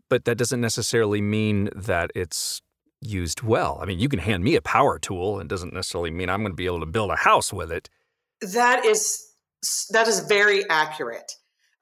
but 0.09 0.25
that 0.25 0.39
doesn't 0.39 0.61
necessarily 0.61 1.21
mean 1.21 1.71
that 1.75 2.13
it's 2.15 2.63
used 3.01 3.43
well. 3.43 3.81
I 3.83 3.85
mean, 3.85 3.99
you 3.99 4.09
can 4.09 4.21
hand 4.21 4.45
me 4.45 4.55
a 4.55 4.63
power 4.63 4.99
tool, 4.99 5.41
and 5.41 5.49
doesn't 5.49 5.75
necessarily 5.75 6.13
mean 6.13 6.31
I'm 6.31 6.41
going 6.41 6.53
to 6.53 6.57
be 6.57 6.67
able 6.67 6.81
to 6.81 6.87
build 6.87 7.11
a 7.11 7.17
house 7.17 7.53
with 7.53 7.73
it. 7.73 7.91
That 8.41 8.85
is 8.85 9.27
that 9.91 10.07
is 10.07 10.21
very 10.21 10.69
accurate. 10.71 11.33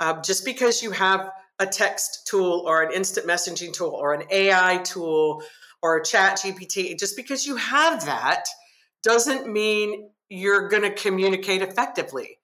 Uh, 0.00 0.20
just 0.22 0.44
because 0.44 0.82
you 0.82 0.90
have 0.90 1.30
a 1.58 1.66
text 1.66 2.26
tool 2.26 2.64
or 2.66 2.82
an 2.82 2.92
instant 2.92 3.26
messaging 3.26 3.72
tool 3.72 3.90
or 3.90 4.14
an 4.14 4.22
AI 4.30 4.78
tool 4.78 5.42
or 5.82 5.98
a 5.98 6.04
chat 6.04 6.38
GPT, 6.38 6.98
just 6.98 7.16
because 7.16 7.46
you 7.46 7.56
have 7.56 8.06
that 8.06 8.44
doesn't 9.02 9.46
mean 9.52 10.08
you're 10.30 10.68
going 10.68 10.82
to 10.82 10.90
communicate 10.90 11.60
effectively. 11.60 12.38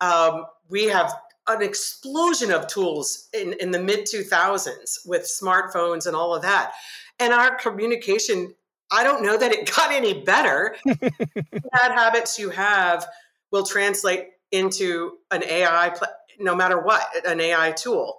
Um, 0.00 0.44
we 0.68 0.84
have 0.84 1.12
an 1.48 1.62
explosion 1.62 2.50
of 2.50 2.66
tools 2.66 3.28
in, 3.32 3.54
in 3.54 3.70
the 3.70 3.78
mid 3.78 4.00
2000s 4.00 5.06
with 5.06 5.22
smartphones 5.22 6.06
and 6.06 6.14
all 6.14 6.34
of 6.34 6.42
that. 6.42 6.72
And 7.18 7.32
our 7.32 7.56
communication, 7.56 8.54
I 8.92 9.02
don't 9.02 9.22
know 9.22 9.36
that 9.36 9.52
it 9.52 9.70
got 9.76 9.90
any 9.90 10.22
better. 10.22 10.76
Bad 10.84 11.92
habits 11.92 12.38
you 12.38 12.50
have 12.50 13.06
will 13.50 13.64
translate 13.64 14.28
into 14.52 15.12
an 15.30 15.42
AI, 15.44 15.94
no 16.38 16.54
matter 16.54 16.80
what, 16.80 17.02
an 17.26 17.40
AI 17.40 17.72
tool. 17.72 18.18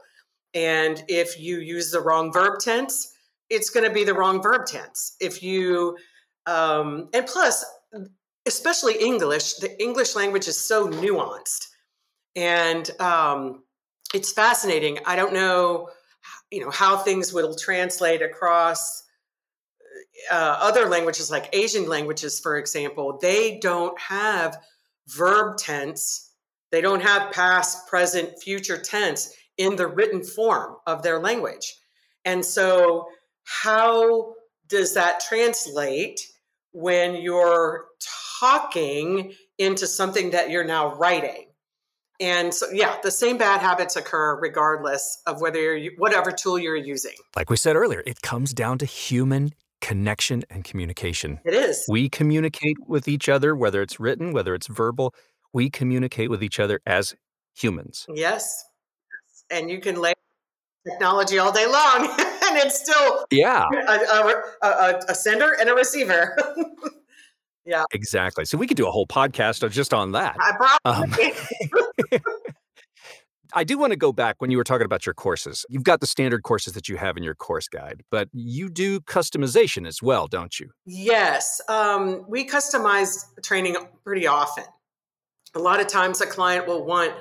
And 0.54 1.04
if 1.08 1.40
you 1.40 1.60
use 1.60 1.92
the 1.92 2.02
wrong 2.02 2.34
verb 2.34 2.60
tense, 2.60 3.14
it's 3.50 3.70
going 3.70 3.88
to 3.88 3.94
be 3.94 4.04
the 4.04 4.14
wrong 4.14 4.42
verb 4.42 4.66
tense. 4.66 5.16
If 5.20 5.44
you, 5.44 5.98
um, 6.46 7.10
and 7.14 7.26
plus, 7.26 7.66
especially 8.46 8.96
English, 9.00 9.56
the 9.56 9.82
English 9.82 10.16
language 10.16 10.48
is 10.48 10.60
so 10.60 10.88
nuanced. 10.88 11.68
And 12.40 12.90
um, 13.02 13.64
it's 14.14 14.32
fascinating. 14.32 15.00
I 15.06 15.18
don't 15.18 15.34
know, 15.34 15.90
you 16.50 16.62
know, 16.62 16.72
how 16.72 16.96
things 16.96 17.34
will 17.34 17.54
translate 17.54 18.22
across 18.22 19.04
uh, 20.32 20.58
other 20.62 20.88
languages 20.88 21.30
like 21.30 21.50
Asian 21.52 21.86
languages, 21.90 22.40
for 22.40 22.58
example. 22.58 23.20
They 23.22 23.60
don't 23.60 24.00
have 24.00 24.58
verb 25.10 25.58
tense. 25.58 26.32
They 26.72 26.80
don't 26.80 27.02
have 27.02 27.34
past, 27.34 27.88
present, 27.88 28.42
future 28.42 28.78
tense 28.78 29.34
in 29.58 29.76
the 29.76 29.88
written 29.88 30.24
form 30.24 30.78
of 30.88 31.04
their 31.04 31.20
language. 31.20 31.76
And 32.24 32.46
so, 32.46 33.10
how 33.44 34.36
does 34.70 34.94
that 34.94 35.20
translate 35.28 36.22
when 36.72 37.16
you're 37.16 37.88
talking 38.40 39.34
into 39.58 39.88
something 39.88 40.30
that 40.30 40.52
you're 40.52 40.64
now 40.64 40.96
writing? 40.96 41.49
And 42.20 42.54
so, 42.54 42.68
yeah, 42.72 42.98
the 43.02 43.12
same 43.12 43.38
bad 43.38 43.62
habits 43.62 43.96
occur 43.96 44.40
regardless 44.40 45.22
of 45.26 45.42
whether 45.42 45.78
you're 45.78 45.94
whatever 45.98 46.32
tool 46.32 46.60
you're 46.60 46.76
using. 46.76 47.14
Like 47.36 47.50
we 47.50 47.58
said 47.58 47.76
earlier, 47.76 48.04
it 48.06 48.22
comes 48.22 48.54
down 48.54 48.78
to 48.80 48.86
human 48.86 49.54
connection 49.82 50.44
and 50.50 50.64
communication. 50.64 51.40
It 51.46 51.54
is. 51.54 51.86
We 51.88 52.10
communicate 52.10 52.76
with 52.88 53.08
each 53.08 53.30
other, 53.30 53.56
whether 53.56 53.82
it's 53.82 54.00
written, 54.00 54.34
whether 54.34 54.54
it's 54.54 54.68
verbal. 54.68 55.14
We 55.54 55.70
communicate 55.70 56.30
with 56.30 56.44
each 56.44 56.60
other 56.60 56.82
as 56.86 57.16
humans. 57.56 58.06
Yes 58.14 58.66
and 59.50 59.70
you 59.70 59.80
can 59.80 60.00
lay 60.00 60.14
technology 60.88 61.38
all 61.38 61.52
day 61.52 61.68
long 61.68 62.06
and 62.20 62.58
it's 62.58 62.82
still 62.82 63.26
yeah 63.32 63.66
a, 63.88 63.92
a, 63.92 64.44
a, 64.62 65.02
a 65.10 65.16
sender 65.16 65.56
and 65.60 65.70
a 65.70 65.74
receiver 65.74 66.38
yeah 67.70 67.84
exactly 67.92 68.44
so 68.44 68.58
we 68.58 68.68
could 68.68 68.78
do 68.78 68.88
a 68.88 68.92
whole 68.92 69.08
podcast 69.08 69.70
just 69.72 69.94
on 69.94 70.12
that 70.12 70.36
I 70.40 70.78
um, 70.86 71.14
I 73.54 73.64
do 73.64 73.80
want 73.80 73.92
to 73.92 73.98
go 73.98 74.14
back 74.14 74.36
when 74.40 74.52
you 74.52 74.58
were 74.58 74.64
talking 74.64 74.86
about 74.86 75.08
your 75.08 75.16
courses. 75.16 75.66
You've 75.70 75.84
got 75.84 76.02
the 76.02 76.08
standard 76.08 76.44
courses 76.44 76.74
that 76.74 76.88
you 76.88 76.98
have 76.98 77.18
in 77.18 77.24
your 77.24 77.34
course 77.34 77.68
guide, 77.68 78.04
but 78.12 78.30
you 78.32 78.70
do 78.70 79.00
customization 79.00 79.88
as 79.88 80.04
well, 80.04 80.28
don't 80.28 80.60
you? 80.60 80.70
Yes. 80.86 81.60
Um, 81.68 82.26
we 82.28 82.48
customize 82.48 83.26
training 83.44 83.76
pretty 84.04 84.28
often. 84.28 84.66
A 85.56 85.60
lot 85.60 85.80
of 85.80 85.88
times 85.88 86.22
a 86.22 86.28
client 86.28 86.68
will 86.68 86.86
want 86.86 87.14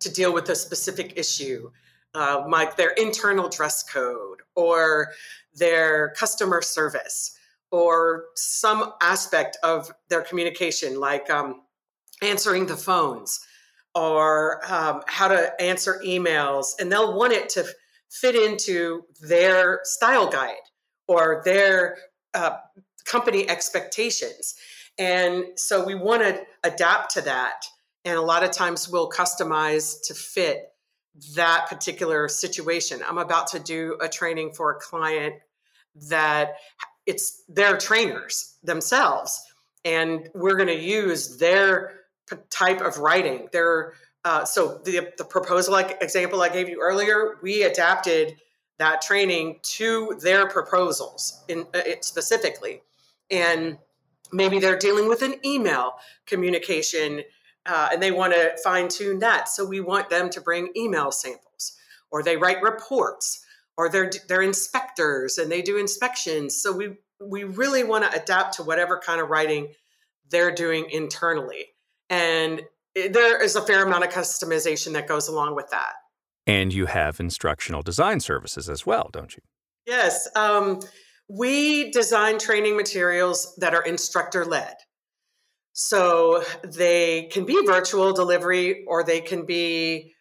to 0.00 0.12
deal 0.12 0.34
with 0.34 0.48
a 0.50 0.56
specific 0.56 1.12
issue, 1.16 1.70
uh, 2.14 2.44
like 2.48 2.76
their 2.76 2.90
internal 2.90 3.48
dress 3.48 3.84
code 3.84 4.40
or 4.56 5.12
their 5.54 6.14
customer 6.18 6.62
service 6.62 7.35
or 7.70 8.24
some 8.34 8.92
aspect 9.02 9.58
of 9.62 9.90
their 10.08 10.22
communication, 10.22 11.00
like 11.00 11.28
um, 11.30 11.62
answering 12.22 12.66
the 12.66 12.76
phones 12.76 13.40
or 13.94 14.60
um, 14.70 15.02
how 15.06 15.28
to 15.28 15.52
answer 15.60 16.00
emails. 16.04 16.66
And 16.78 16.90
they'll 16.90 17.16
want 17.16 17.32
it 17.32 17.48
to 17.50 17.64
fit 18.10 18.34
into 18.34 19.02
their 19.20 19.80
style 19.84 20.30
guide 20.30 20.54
or 21.08 21.42
their 21.44 21.98
uh, 22.34 22.56
company 23.04 23.48
expectations. 23.48 24.54
And 24.98 25.44
so 25.56 25.84
we 25.84 25.94
want 25.94 26.22
to 26.22 26.40
adapt 26.64 27.12
to 27.14 27.20
that 27.22 27.64
and 28.06 28.16
a 28.16 28.22
lot 28.22 28.44
of 28.44 28.52
times 28.52 28.88
we'll 28.88 29.10
customize 29.10 29.96
to 30.06 30.14
fit 30.14 30.68
that 31.34 31.66
particular 31.68 32.28
situation. 32.28 33.00
I'm 33.06 33.18
about 33.18 33.48
to 33.48 33.58
do 33.58 33.98
a 34.00 34.08
training 34.08 34.52
for 34.52 34.70
a 34.70 34.78
client 34.78 35.34
that 36.08 36.54
it's 37.06 37.42
their 37.48 37.76
trainers 37.76 38.56
themselves, 38.62 39.40
and 39.84 40.28
we're 40.34 40.56
going 40.56 40.68
to 40.68 40.74
use 40.74 41.38
their 41.38 42.00
type 42.50 42.80
of 42.80 42.98
writing. 42.98 43.48
Their 43.52 43.94
uh, 44.24 44.44
so 44.44 44.80
the 44.84 45.12
the 45.16 45.24
proposal 45.24 45.72
like 45.72 45.98
example 46.00 46.42
I 46.42 46.48
gave 46.48 46.68
you 46.68 46.80
earlier, 46.82 47.38
we 47.42 47.62
adapted 47.62 48.36
that 48.78 49.00
training 49.00 49.60
to 49.62 50.18
their 50.20 50.48
proposals 50.48 51.44
in 51.48 51.66
uh, 51.74 51.80
specifically, 52.00 52.82
and 53.30 53.78
maybe 54.32 54.58
they're 54.58 54.78
dealing 54.78 55.08
with 55.08 55.22
an 55.22 55.34
email 55.44 55.94
communication 56.26 57.22
uh, 57.66 57.88
and 57.92 58.02
they 58.02 58.10
want 58.10 58.32
to 58.32 58.56
fine 58.62 58.88
tune 58.88 59.18
that. 59.20 59.48
So 59.48 59.64
we 59.64 59.80
want 59.80 60.10
them 60.10 60.30
to 60.30 60.40
bring 60.40 60.70
email 60.76 61.10
samples, 61.10 61.76
or 62.10 62.22
they 62.22 62.36
write 62.36 62.62
reports, 62.62 63.44
or 63.76 63.88
they're 63.88 64.10
they're 64.28 64.42
inspectors 64.42 65.38
and 65.38 65.50
they 65.50 65.62
do 65.62 65.76
inspections. 65.76 66.60
So 66.60 66.72
we 66.72 66.96
we 67.20 67.44
really 67.44 67.84
want 67.84 68.10
to 68.10 68.20
adapt 68.20 68.56
to 68.56 68.62
whatever 68.62 68.98
kind 68.98 69.20
of 69.20 69.28
writing 69.30 69.72
they're 70.30 70.54
doing 70.54 70.90
internally, 70.90 71.66
and 72.10 72.62
there 72.94 73.42
is 73.42 73.56
a 73.56 73.62
fair 73.62 73.84
amount 73.84 74.04
of 74.04 74.10
customization 74.10 74.94
that 74.94 75.06
goes 75.06 75.28
along 75.28 75.54
with 75.54 75.68
that. 75.70 75.92
And 76.46 76.72
you 76.72 76.86
have 76.86 77.20
instructional 77.20 77.82
design 77.82 78.20
services 78.20 78.68
as 78.68 78.86
well, 78.86 79.10
don't 79.12 79.36
you? 79.36 79.42
Yes. 79.86 80.28
Um, 80.34 80.80
we 81.28 81.90
design 81.90 82.38
training 82.38 82.76
materials 82.76 83.54
that 83.58 83.74
are 83.74 83.82
instructor 83.82 84.44
led. 84.44 84.74
So 85.72 86.42
they 86.64 87.24
can 87.32 87.44
be 87.44 87.66
virtual 87.66 88.12
delivery 88.12 88.84
or 88.86 89.04
they 89.04 89.20
can 89.20 89.44
be 89.44 90.14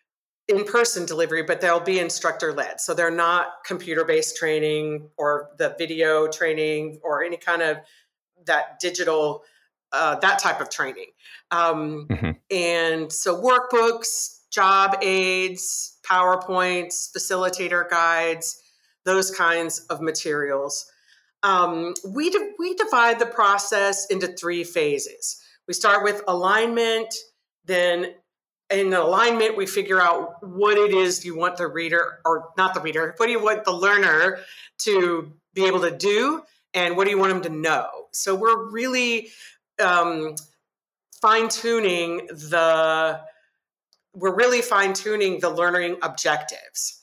in 0.47 0.63
person 0.63 1.05
delivery, 1.05 1.43
but 1.43 1.59
they'll 1.61 1.79
be 1.79 1.99
instructor 1.99 2.53
led. 2.53 2.79
So 2.79 2.93
they're 2.93 3.09
not 3.11 3.63
computer 3.65 4.05
based 4.05 4.37
training 4.37 5.09
or 5.17 5.49
the 5.57 5.75
video 5.77 6.27
training 6.27 6.99
or 7.03 7.23
any 7.23 7.37
kind 7.37 7.61
of 7.61 7.77
that 8.45 8.79
digital, 8.79 9.43
uh, 9.91 10.15
that 10.19 10.39
type 10.39 10.61
of 10.61 10.69
training. 10.69 11.07
Um, 11.49 12.07
mm-hmm. 12.09 12.31
And 12.51 13.11
so 13.11 13.41
workbooks, 13.41 14.41
job 14.51 14.97
aids, 15.01 15.97
PowerPoints, 16.07 17.11
facilitator 17.11 17.89
guides, 17.89 18.61
those 19.03 19.31
kinds 19.31 19.79
of 19.89 20.01
materials. 20.01 20.91
Um, 21.41 21.93
we, 22.07 22.29
di- 22.29 22.51
we 22.59 22.75
divide 22.75 23.19
the 23.19 23.25
process 23.25 24.05
into 24.07 24.27
three 24.27 24.63
phases. 24.63 25.41
We 25.67 25.73
start 25.73 26.03
with 26.03 26.21
alignment, 26.27 27.13
then 27.65 28.13
in 28.71 28.93
alignment, 28.93 29.57
we 29.57 29.65
figure 29.65 30.01
out 30.01 30.45
what 30.45 30.77
it 30.77 30.91
is 30.91 31.23
you 31.23 31.37
want 31.37 31.57
the 31.57 31.67
reader, 31.67 32.19
or 32.25 32.49
not 32.57 32.73
the 32.73 32.81
reader, 32.81 33.13
what 33.17 33.27
do 33.27 33.31
you 33.31 33.43
want 33.43 33.63
the 33.63 33.71
learner 33.71 34.39
to 34.79 35.31
be 35.53 35.65
able 35.65 35.81
to 35.81 35.95
do, 35.95 36.41
and 36.73 36.97
what 36.97 37.05
do 37.05 37.11
you 37.11 37.17
want 37.17 37.31
them 37.33 37.43
to 37.43 37.49
know? 37.49 37.87
So 38.11 38.35
we're 38.35 38.69
really 38.71 39.29
um, 39.79 40.35
fine 41.21 41.49
tuning 41.49 42.27
the 42.27 43.21
we're 44.13 44.33
really 44.33 44.61
fine 44.61 44.93
tuning 44.93 45.41
the 45.41 45.49
learning 45.49 45.97
objectives. 46.01 47.01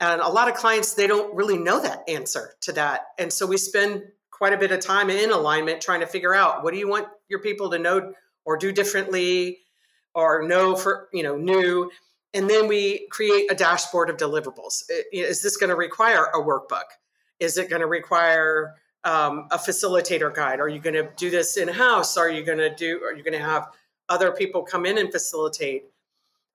And 0.00 0.20
a 0.20 0.28
lot 0.28 0.48
of 0.48 0.54
clients, 0.54 0.94
they 0.94 1.06
don't 1.06 1.34
really 1.34 1.58
know 1.58 1.80
that 1.80 2.08
answer 2.08 2.54
to 2.62 2.72
that. 2.72 3.02
And 3.18 3.32
so 3.32 3.46
we 3.46 3.58
spend 3.58 4.02
quite 4.30 4.52
a 4.52 4.56
bit 4.56 4.72
of 4.72 4.80
time 4.80 5.10
in 5.10 5.30
alignment 5.30 5.80
trying 5.80 6.00
to 6.00 6.06
figure 6.06 6.34
out 6.34 6.64
what 6.64 6.72
do 6.72 6.80
you 6.80 6.88
want 6.88 7.06
your 7.28 7.40
people 7.40 7.70
to 7.70 7.78
know 7.78 8.14
or 8.44 8.56
do 8.56 8.72
differently 8.72 9.58
or 10.14 10.46
no 10.46 10.76
for, 10.76 11.08
you 11.12 11.22
know, 11.22 11.36
new. 11.36 11.90
And 12.32 12.50
then 12.50 12.66
we 12.66 13.06
create 13.10 13.50
a 13.50 13.54
dashboard 13.54 14.10
of 14.10 14.16
deliverables. 14.16 14.82
Is 15.12 15.42
this 15.42 15.56
going 15.56 15.70
to 15.70 15.76
require 15.76 16.26
a 16.34 16.38
workbook? 16.38 16.84
Is 17.38 17.58
it 17.58 17.70
going 17.70 17.80
to 17.80 17.86
require 17.86 18.74
um, 19.04 19.48
a 19.50 19.58
facilitator 19.58 20.34
guide? 20.34 20.60
Are 20.60 20.68
you 20.68 20.80
going 20.80 20.94
to 20.94 21.08
do 21.16 21.30
this 21.30 21.56
in 21.56 21.68
house? 21.68 22.16
Are 22.16 22.30
you 22.30 22.42
going 22.44 22.58
to 22.58 22.74
do? 22.74 23.02
Are 23.04 23.12
you 23.12 23.22
going 23.22 23.38
to 23.38 23.44
have 23.44 23.68
other 24.08 24.32
people 24.32 24.62
come 24.62 24.86
in 24.86 24.98
and 24.98 25.12
facilitate? 25.12 25.84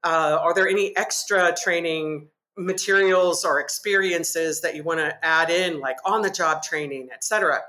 Uh, 0.04 0.38
are 0.42 0.54
there 0.54 0.68
any 0.68 0.96
extra 0.98 1.54
training 1.56 2.28
materials 2.58 3.46
or 3.46 3.60
experiences 3.60 4.62
that 4.62 4.76
you 4.76 4.84
want 4.84 5.00
to 5.00 5.26
add 5.26 5.50
in, 5.50 5.80
like 5.80 5.98
on 6.06 6.22
the 6.22 6.30
job 6.30 6.64
training, 6.64 7.10
et 7.14 7.24
cetera? 7.24 7.60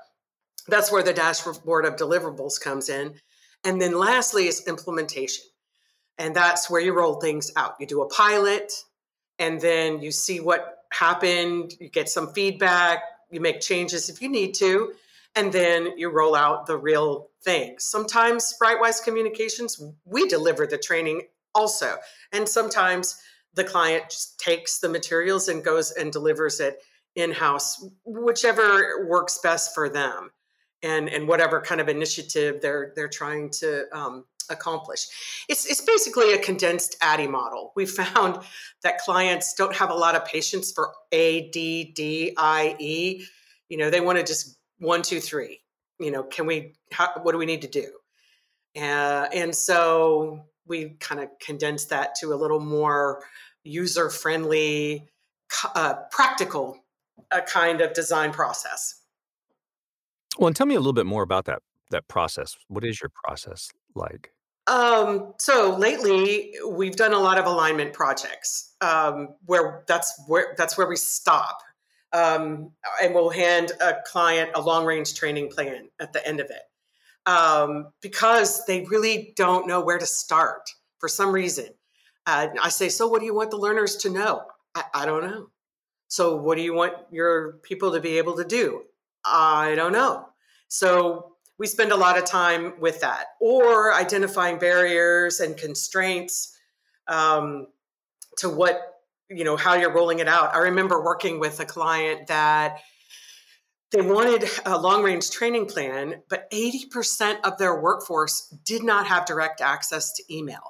That's 0.68 0.90
where 0.92 1.02
the 1.02 1.12
dashboard 1.12 1.85
of 1.85 1.97
deliverables 1.97 2.61
comes 2.61 2.88
in. 2.88 3.14
And 3.64 3.80
then 3.80 3.99
lastly 3.99 4.47
is 4.47 4.66
implementation. 4.66 5.44
And 6.21 6.37
that's 6.37 6.69
where 6.69 6.83
you 6.83 6.93
roll 6.93 7.15
things 7.15 7.50
out. 7.57 7.77
You 7.81 7.87
do 7.87 8.03
a 8.03 8.09
pilot, 8.09 8.73
and 9.39 9.59
then 9.59 10.03
you 10.03 10.12
see 10.12 10.39
what 10.39 10.85
happened, 10.93 11.73
you 11.81 11.89
get 11.89 12.11
some 12.11 12.35
feedback, 12.35 13.03
you 13.31 13.41
make 13.41 13.61
changes 13.61 14.11
if 14.11 14.21
you 14.21 14.29
need 14.29 14.53
to, 14.57 14.93
and 15.35 15.50
then 15.50 15.97
you 15.97 16.11
roll 16.11 16.35
out 16.35 16.67
the 16.67 16.77
real 16.77 17.31
thing. 17.43 17.77
Sometimes 17.79 18.55
WriteWise 18.62 19.03
Communications, 19.03 19.83
we 20.05 20.29
deliver 20.29 20.67
the 20.67 20.77
training 20.77 21.23
also. 21.55 21.97
And 22.33 22.47
sometimes 22.47 23.19
the 23.55 23.65
client 23.65 24.11
just 24.11 24.39
takes 24.39 24.79
the 24.79 24.91
materials 24.91 25.49
and 25.49 25.65
goes 25.65 25.91
and 25.93 26.12
delivers 26.12 26.61
it 26.61 26.83
in-house, 27.17 27.83
whichever 28.05 29.07
works 29.07 29.39
best 29.43 29.75
for 29.75 29.89
them 29.89 30.33
and, 30.83 31.09
and 31.09 31.29
whatever 31.29 31.62
kind 31.62 31.81
of 31.81 31.89
initiative 31.89 32.61
they're 32.61 32.93
they're 32.95 33.09
trying 33.09 33.50
to 33.50 33.85
um, 33.97 34.25
accomplish. 34.50 35.07
It's, 35.49 35.66
it's 35.66 35.80
basically 35.80 36.33
a 36.33 36.38
condensed 36.38 36.97
ADDIE 37.02 37.28
model. 37.28 37.73
We 37.76 37.87
found 37.87 38.42
that 38.83 38.99
clients 38.99 39.54
don't 39.54 39.75
have 39.75 39.90
a 39.90 39.95
lot 39.95 40.14
of 40.14 40.25
patience 40.25 40.73
for 40.73 40.92
A, 41.12 41.50
D, 41.50 41.92
D, 41.95 42.35
I, 42.37 42.76
E. 42.78 43.25
You 43.69 43.78
know, 43.78 43.90
they 43.90 44.00
want 44.00 44.19
to 44.19 44.25
just 44.25 44.59
one, 44.78 45.02
two, 45.02 45.21
three. 45.21 45.61
You 45.99 46.11
know, 46.11 46.23
can 46.23 46.47
we, 46.47 46.75
how, 46.92 47.11
what 47.23 47.33
do 47.33 47.38
we 47.38 47.47
need 47.47 47.62
to 47.62 47.69
do? 47.69 47.92
Uh, 48.76 49.28
and 49.33 49.54
so 49.54 50.45
we 50.66 50.97
kind 51.00 51.21
of 51.21 51.28
condensed 51.40 51.90
that 51.90 52.14
to 52.21 52.33
a 52.33 52.37
little 52.37 52.61
more 52.61 53.23
user 53.64 54.09
friendly, 54.09 55.09
uh, 55.75 55.95
practical 56.11 56.78
uh, 57.30 57.40
kind 57.42 57.80
of 57.80 57.92
design 57.92 58.33
process. 58.33 58.95
Well, 60.38 60.47
and 60.47 60.57
tell 60.57 60.66
me 60.66 60.75
a 60.75 60.78
little 60.78 60.92
bit 60.92 61.07
more 61.07 61.23
about 61.23 61.45
that 61.47 61.62
that 61.90 62.07
process. 62.09 62.57
What 62.69 62.85
is 62.85 63.00
your 63.02 63.11
process 63.25 63.71
like? 63.95 64.30
Um, 64.71 65.35
so 65.39 65.77
lately, 65.77 66.55
we've 66.67 66.95
done 66.95 67.12
a 67.12 67.19
lot 67.19 67.39
of 67.39 67.47
alignment 67.47 67.93
projects 67.93 68.73
um, 68.81 69.35
where 69.47 69.83
that's 69.89 70.23
where 70.29 70.55
that's 70.57 70.79
where 70.79 70.89
we 70.89 70.95
stop, 70.95 71.59
um, 72.12 72.71
and 73.03 73.12
we'll 73.12 73.31
hand 73.31 73.73
a 73.81 73.97
client 74.07 74.53
a 74.55 74.61
long 74.61 74.87
range 74.87 75.15
training 75.15 75.50
plan 75.50 75.89
at 76.00 76.12
the 76.12 76.25
end 76.25 76.39
of 76.39 76.47
it 76.50 76.62
um, 77.27 77.89
because 78.00 78.65
they 78.67 78.85
really 78.85 79.33
don't 79.37 79.67
know 79.67 79.81
where 79.81 79.99
to 79.99 80.07
start 80.07 80.71
for 80.99 81.09
some 81.09 81.33
reason. 81.33 81.67
Uh, 82.27 82.49
I 82.62 82.69
say, 82.69 82.89
so 82.89 83.09
what 83.09 83.19
do 83.19 83.27
you 83.27 83.35
want 83.35 83.50
the 83.50 83.57
learners 83.57 83.97
to 83.97 84.11
know? 84.11 84.43
I, 84.77 84.85
I 84.95 85.07
don't 85.07 85.25
know. 85.25 85.49
So 86.07 86.37
what 86.37 86.57
do 86.57 86.62
you 86.62 86.75
want 86.75 86.95
your 87.11 87.55
people 87.62 87.93
to 87.93 88.00
be 88.00 88.19
able 88.19 88.37
to 88.37 88.45
do? 88.45 88.83
I 89.25 89.75
don't 89.75 89.93
know. 89.93 90.29
So 90.68 91.30
we 91.61 91.66
spend 91.66 91.92
a 91.92 91.96
lot 91.96 92.16
of 92.16 92.25
time 92.25 92.73
with 92.81 93.03
that 93.03 93.27
or 93.38 93.92
identifying 93.92 94.59
barriers 94.59 95.40
and 95.40 95.59
constraints 95.59 96.57
um, 97.07 97.66
to 98.38 98.49
what 98.49 98.81
you 99.29 99.44
know 99.44 99.57
how 99.57 99.75
you're 99.75 99.92
rolling 99.92 100.18
it 100.18 100.27
out 100.27 100.53
i 100.55 100.59
remember 100.59 101.05
working 101.05 101.38
with 101.38 101.61
a 101.61 101.64
client 101.64 102.27
that 102.27 102.79
they 103.92 104.01
wanted 104.01 104.49
a 104.66 104.77
long 104.77 105.05
range 105.05 105.31
training 105.31 105.66
plan 105.66 106.23
but 106.29 106.51
80% 106.51 107.40
of 107.44 107.59
their 107.59 107.81
workforce 107.81 108.49
did 108.64 108.83
not 108.83 109.07
have 109.07 109.27
direct 109.27 109.61
access 109.61 110.12
to 110.14 110.35
email 110.35 110.62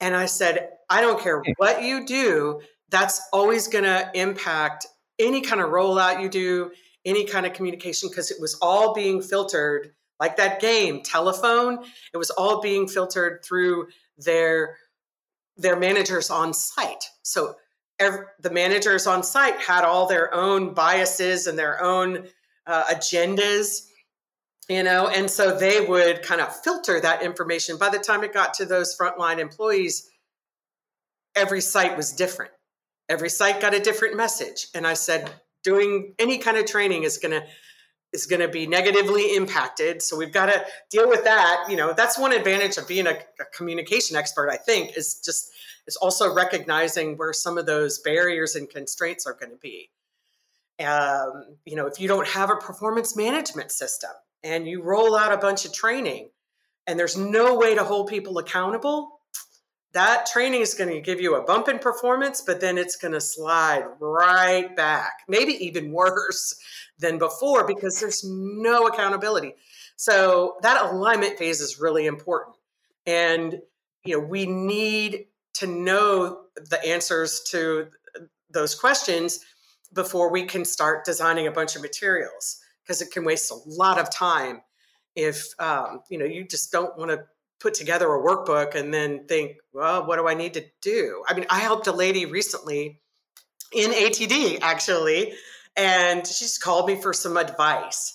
and 0.00 0.16
i 0.16 0.26
said 0.26 0.70
i 0.90 1.00
don't 1.00 1.20
care 1.20 1.40
hmm. 1.40 1.52
what 1.58 1.82
you 1.82 2.04
do 2.06 2.60
that's 2.88 3.20
always 3.32 3.68
going 3.68 3.84
to 3.84 4.10
impact 4.14 4.86
any 5.18 5.40
kind 5.40 5.60
of 5.60 5.70
rollout 5.70 6.20
you 6.22 6.28
do 6.28 6.70
any 7.06 7.24
kind 7.24 7.46
of 7.46 7.54
communication 7.54 8.10
because 8.10 8.30
it 8.30 8.40
was 8.40 8.58
all 8.60 8.92
being 8.92 9.22
filtered 9.22 9.94
like 10.20 10.36
that 10.36 10.60
game 10.60 11.02
telephone 11.02 11.78
it 12.12 12.18
was 12.18 12.30
all 12.30 12.60
being 12.60 12.86
filtered 12.86 13.42
through 13.42 13.86
their 14.18 14.76
their 15.56 15.76
managers 15.76 16.30
on 16.30 16.52
site. 16.52 17.04
So 17.22 17.56
every, 17.98 18.26
the 18.40 18.50
managers 18.50 19.06
on 19.06 19.22
site 19.22 19.58
had 19.58 19.84
all 19.84 20.06
their 20.06 20.32
own 20.34 20.74
biases 20.74 21.46
and 21.46 21.58
their 21.58 21.82
own 21.82 22.26
uh, 22.66 22.84
agendas 22.84 23.86
you 24.68 24.82
know 24.82 25.06
and 25.06 25.30
so 25.30 25.56
they 25.56 25.80
would 25.80 26.22
kind 26.22 26.40
of 26.40 26.54
filter 26.62 27.00
that 27.00 27.22
information. 27.22 27.78
By 27.78 27.90
the 27.90 27.98
time 27.98 28.24
it 28.24 28.34
got 28.34 28.54
to 28.54 28.64
those 28.64 28.96
frontline 28.96 29.38
employees 29.38 30.10
every 31.34 31.60
site 31.60 31.96
was 31.96 32.12
different. 32.12 32.52
Every 33.08 33.30
site 33.30 33.60
got 33.60 33.74
a 33.74 33.80
different 33.80 34.16
message. 34.16 34.66
And 34.74 34.86
i 34.86 34.94
said 34.94 35.30
doing 35.66 36.14
any 36.20 36.38
kind 36.38 36.56
of 36.56 36.64
training 36.64 37.02
is 37.02 37.18
going 37.18 37.32
to 37.32 37.44
is 38.12 38.24
going 38.24 38.40
to 38.40 38.48
be 38.48 38.66
negatively 38.68 39.34
impacted. 39.34 40.00
So 40.00 40.16
we've 40.16 40.32
got 40.32 40.46
to 40.46 40.64
deal 40.90 41.08
with 41.08 41.24
that. 41.24 41.66
You 41.68 41.76
know 41.76 41.92
that's 41.92 42.16
one 42.16 42.32
advantage 42.32 42.78
of 42.78 42.86
being 42.86 43.06
a, 43.06 43.18
a 43.40 43.44
communication 43.54 44.16
expert 44.16 44.48
i 44.48 44.56
think 44.56 44.96
is 44.96 45.20
just 45.24 45.50
is 45.86 45.96
also 45.96 46.32
recognizing 46.32 47.16
where 47.16 47.32
some 47.32 47.58
of 47.58 47.66
those 47.66 47.98
barriers 47.98 48.54
and 48.56 48.70
constraints 48.70 49.26
are 49.26 49.34
going 49.34 49.50
to 49.50 49.58
be. 49.58 49.90
Um, 50.78 51.56
you 51.64 51.74
know 51.74 51.86
if 51.86 52.00
you 52.00 52.06
don't 52.06 52.28
have 52.28 52.50
a 52.50 52.56
performance 52.56 53.16
management 53.16 53.72
system 53.72 54.10
and 54.44 54.68
you 54.68 54.82
roll 54.82 55.16
out 55.16 55.32
a 55.32 55.38
bunch 55.38 55.64
of 55.64 55.72
training 55.72 56.30
and 56.86 56.98
there's 56.98 57.16
no 57.16 57.56
way 57.56 57.74
to 57.74 57.82
hold 57.82 58.08
people 58.08 58.38
accountable 58.38 59.15
that 59.96 60.26
training 60.26 60.60
is 60.60 60.74
going 60.74 60.90
to 60.90 61.00
give 61.00 61.22
you 61.22 61.36
a 61.36 61.42
bump 61.42 61.68
in 61.68 61.78
performance, 61.78 62.42
but 62.42 62.60
then 62.60 62.76
it's 62.76 62.96
going 62.96 63.14
to 63.14 63.20
slide 63.20 63.86
right 63.98 64.76
back, 64.76 65.20
maybe 65.26 65.52
even 65.52 65.90
worse 66.02 66.54
than 66.98 67.16
before 67.16 67.66
because 67.66 67.98
there's 67.98 68.22
no 68.22 68.86
accountability. 68.88 69.54
So 69.96 70.56
that 70.60 70.84
alignment 70.84 71.38
phase 71.38 71.62
is 71.62 71.80
really 71.80 72.04
important. 72.04 72.56
And 73.06 73.62
you 74.04 74.20
know, 74.20 74.26
we 74.26 74.44
need 74.44 75.28
to 75.54 75.66
know 75.66 76.42
the 76.56 76.86
answers 76.86 77.40
to 77.52 77.86
those 78.50 78.74
questions 78.74 79.40
before 79.94 80.30
we 80.30 80.44
can 80.44 80.66
start 80.66 81.06
designing 81.06 81.46
a 81.46 81.50
bunch 81.50 81.74
of 81.74 81.80
materials 81.80 82.60
because 82.82 83.00
it 83.00 83.10
can 83.12 83.24
waste 83.24 83.50
a 83.50 83.56
lot 83.66 83.98
of 83.98 84.10
time 84.10 84.60
if 85.14 85.46
um, 85.58 86.00
you 86.10 86.18
know 86.18 86.26
you 86.26 86.44
just 86.44 86.70
don't 86.70 86.96
want 86.98 87.10
to 87.10 87.24
put 87.60 87.74
together 87.74 88.06
a 88.06 88.22
workbook 88.22 88.74
and 88.74 88.92
then 88.92 89.26
think, 89.26 89.56
well, 89.72 90.06
what 90.06 90.16
do 90.16 90.28
I 90.28 90.34
need 90.34 90.54
to 90.54 90.64
do? 90.82 91.24
I 91.28 91.34
mean, 91.34 91.46
I 91.48 91.60
helped 91.60 91.86
a 91.86 91.92
lady 91.92 92.26
recently 92.26 93.00
in 93.72 93.90
ATD 93.90 94.60
actually, 94.62 95.32
and 95.76 96.26
she 96.26 96.44
just 96.44 96.62
called 96.62 96.86
me 96.86 96.96
for 96.96 97.12
some 97.12 97.36
advice. 97.36 98.14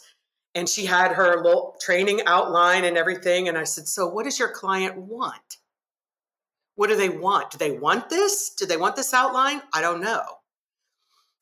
And 0.54 0.68
she 0.68 0.86
had 0.86 1.14
her 1.14 1.42
little 1.42 1.78
training 1.80 2.22
outline 2.26 2.84
and 2.84 2.98
everything. 2.98 3.48
And 3.48 3.58
I 3.58 3.64
said, 3.64 3.88
So, 3.88 4.08
what 4.08 4.26
does 4.26 4.38
your 4.38 4.50
client 4.50 4.98
want? 4.98 5.58
What 6.76 6.90
do 6.90 6.98
they 6.98 7.08
want? 7.08 7.52
Do 7.52 7.58
they 7.58 7.72
want 7.72 8.10
this? 8.10 8.54
Do 8.56 8.66
they 8.66 8.76
want 8.76 8.98
this 8.98 9.14
outline? 9.14 9.62
I 9.74 9.80
don't 9.80 10.02
know. 10.02 10.24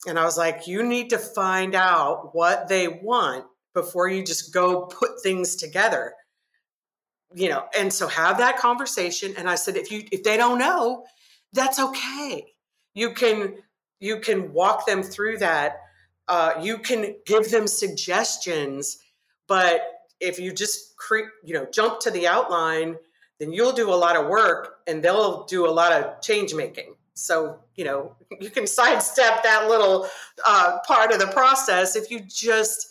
And 0.06 0.16
I 0.16 0.24
was 0.24 0.38
like, 0.38 0.68
You 0.68 0.84
need 0.84 1.10
to 1.10 1.18
find 1.18 1.74
out 1.74 2.36
what 2.36 2.68
they 2.68 2.86
want 2.86 3.46
before 3.74 4.08
you 4.08 4.24
just 4.24 4.54
go 4.54 4.82
put 4.86 5.20
things 5.22 5.56
together 5.56 6.14
you 7.34 7.48
know 7.48 7.64
and 7.78 7.92
so 7.92 8.08
have 8.08 8.38
that 8.38 8.58
conversation 8.58 9.32
and 9.38 9.48
i 9.48 9.54
said 9.54 9.76
if 9.76 9.90
you 9.90 10.02
if 10.10 10.22
they 10.22 10.36
don't 10.36 10.58
know 10.58 11.04
that's 11.52 11.78
okay. 11.78 12.46
You 12.94 13.12
can 13.12 13.56
you 13.98 14.20
can 14.20 14.52
walk 14.52 14.86
them 14.86 15.02
through 15.02 15.38
that. 15.38 15.80
Uh, 16.28 16.54
you 16.60 16.78
can 16.78 17.16
give 17.26 17.50
them 17.50 17.66
suggestions 17.66 18.98
but 19.48 19.80
if 20.20 20.38
you 20.38 20.52
just 20.52 20.96
cre- 20.96 21.32
you 21.44 21.52
know 21.54 21.66
jump 21.72 21.98
to 21.98 22.10
the 22.10 22.26
outline 22.26 22.94
then 23.40 23.52
you'll 23.52 23.72
do 23.72 23.90
a 23.90 23.96
lot 23.96 24.16
of 24.16 24.28
work 24.28 24.76
and 24.86 25.02
they'll 25.02 25.44
do 25.46 25.66
a 25.66 25.70
lot 25.70 25.92
of 25.92 26.20
change 26.20 26.54
making. 26.54 26.94
So 27.14 27.58
you 27.74 27.84
know 27.84 28.16
you 28.40 28.50
can 28.50 28.66
sidestep 28.66 29.42
that 29.42 29.68
little 29.68 30.06
uh, 30.46 30.78
part 30.86 31.12
of 31.12 31.18
the 31.18 31.26
process 31.28 31.96
if 31.96 32.10
you 32.10 32.20
just 32.20 32.88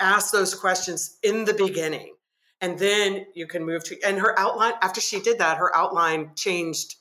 ask 0.00 0.32
those 0.32 0.54
questions 0.54 1.18
in 1.22 1.44
the 1.44 1.54
beginning 1.54 2.14
and 2.60 2.78
then 2.78 3.26
you 3.34 3.46
can 3.46 3.64
move 3.64 3.84
to 3.84 4.00
and 4.02 4.18
her 4.18 4.38
outline 4.38 4.74
after 4.82 5.00
she 5.00 5.20
did 5.20 5.38
that 5.38 5.58
her 5.58 5.74
outline 5.74 6.30
changed 6.34 6.96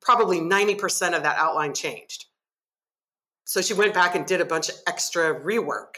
probably 0.00 0.40
90% 0.40 1.14
of 1.14 1.22
that 1.22 1.36
outline 1.38 1.74
changed. 1.74 2.26
So 3.44 3.60
she 3.60 3.74
went 3.74 3.94
back 3.94 4.14
and 4.14 4.24
did 4.24 4.40
a 4.40 4.44
bunch 4.44 4.68
of 4.68 4.76
extra 4.86 5.38
rework 5.38 5.96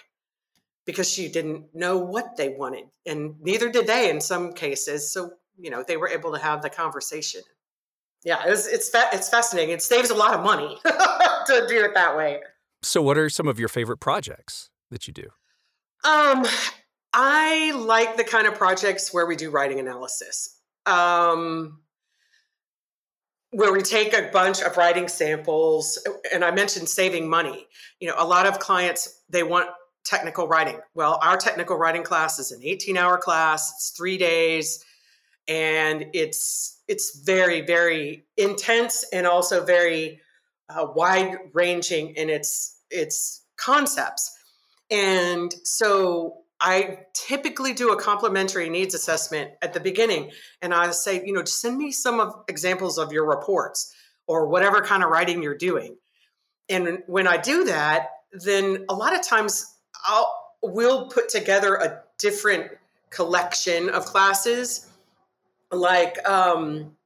because 0.87 1.09
she 1.09 1.29
didn't 1.29 1.67
know 1.75 1.99
what 1.99 2.37
they 2.37 2.49
wanted. 2.49 2.85
And 3.07 3.35
neither 3.41 3.71
did 3.71 3.87
they 3.87 4.11
in 4.11 4.21
some 4.21 4.53
cases. 4.53 5.13
So, 5.13 5.33
you 5.59 5.71
know, 5.71 5.85
they 5.87 5.97
were 5.97 6.09
able 6.09 6.33
to 6.33 6.39
have 6.39 6.63
the 6.63 6.71
conversation. 6.71 7.43
Yeah, 8.25 8.45
it 8.47 8.51
was, 8.51 8.67
it's, 8.67 8.91
it's 8.95 9.29
fascinating. 9.29 9.75
It 9.75 9.83
saves 9.83 10.11
a 10.11 10.15
lot 10.15 10.35
of 10.35 10.43
money 10.43 10.79
to 10.85 11.67
do 11.69 11.85
it 11.85 11.95
that 11.95 12.17
way. 12.17 12.41
So, 12.83 13.03
what 13.03 13.19
are 13.19 13.29
some 13.29 13.47
of 13.47 13.59
your 13.59 13.69
favorite 13.69 13.99
projects 13.99 14.71
that 14.91 15.07
you 15.07 15.13
do? 15.13 15.29
Um, 16.05 16.45
I 17.13 17.73
like 17.73 18.17
the 18.17 18.25
kind 18.25 18.47
of 18.47 18.55
projects 18.55 19.13
where 19.13 19.27
we 19.27 19.37
do 19.37 19.51
writing 19.51 19.81
analysis. 19.81 20.59
Um, 20.87 21.83
where 23.53 23.73
we 23.73 23.83
take 23.83 24.15
a 24.15 24.31
bunch 24.33 24.63
of 24.63 24.77
writing 24.77 25.07
samples 25.07 25.99
and 26.33 26.45
i 26.45 26.51
mentioned 26.51 26.89
saving 26.89 27.29
money 27.29 27.67
you 28.01 28.09
know 28.09 28.15
a 28.19 28.25
lot 28.25 28.47
of 28.47 28.59
clients 28.59 29.23
they 29.29 29.43
want 29.43 29.69
technical 30.05 30.49
writing 30.49 30.81
well 30.95 31.19
our 31.23 31.37
technical 31.37 31.77
writing 31.77 32.03
class 32.03 32.39
is 32.39 32.51
an 32.51 32.61
18 32.63 32.97
hour 32.97 33.19
class 33.19 33.73
it's 33.77 33.91
three 33.91 34.17
days 34.17 34.85
and 35.49 36.07
it's 36.15 36.83
it's 36.89 37.21
very 37.21 37.61
very 37.61 38.25
intense 38.37 39.05
and 39.13 39.27
also 39.27 39.65
very 39.65 40.21
uh, 40.71 40.87
wide 40.95 41.37
ranging 41.53 42.15
in 42.17 42.31
its 42.31 42.79
its 42.91 43.45
concepts 43.57 44.35
and 44.91 45.55
so 45.63 46.42
I 46.65 47.01
typically 47.13 47.75
do 47.75 47.91
a 47.91 48.01
complementary 48.01 48.71
needs 48.71 48.95
assessment 48.95 49.51
at 49.63 49.73
the 49.75 49.81
beginning. 49.81 50.31
And 50.63 50.73
I 50.73 50.93
say, 50.93 51.21
you 51.27 51.33
know, 51.33 51.45
send 51.45 51.77
me 51.77 51.91
some 51.91 52.21
of 52.21 52.45
examples 52.47 52.99
of 52.99 53.13
your 53.13 53.27
reports 53.27 53.93
or 54.29 54.47
whatever 54.47 54.81
kind 54.81 55.03
of 55.03 55.11
writing 55.11 55.43
you're 55.43 55.57
doing. 55.57 55.97
And 56.69 57.03
when 57.09 57.27
I 57.27 57.37
do 57.37 57.65
that, 57.65 58.11
then 58.33 58.85
a 58.89 58.95
lot 58.95 59.13
of 59.13 59.27
times 59.27 59.75
I'll 60.07 60.33
we'll 60.63 61.09
put 61.09 61.29
together 61.29 61.75
a 61.75 62.01
different 62.19 62.71
collection 63.11 63.91
of 63.91 64.05
classes. 64.07 64.89
Like 65.73 66.17
um, 66.29 66.97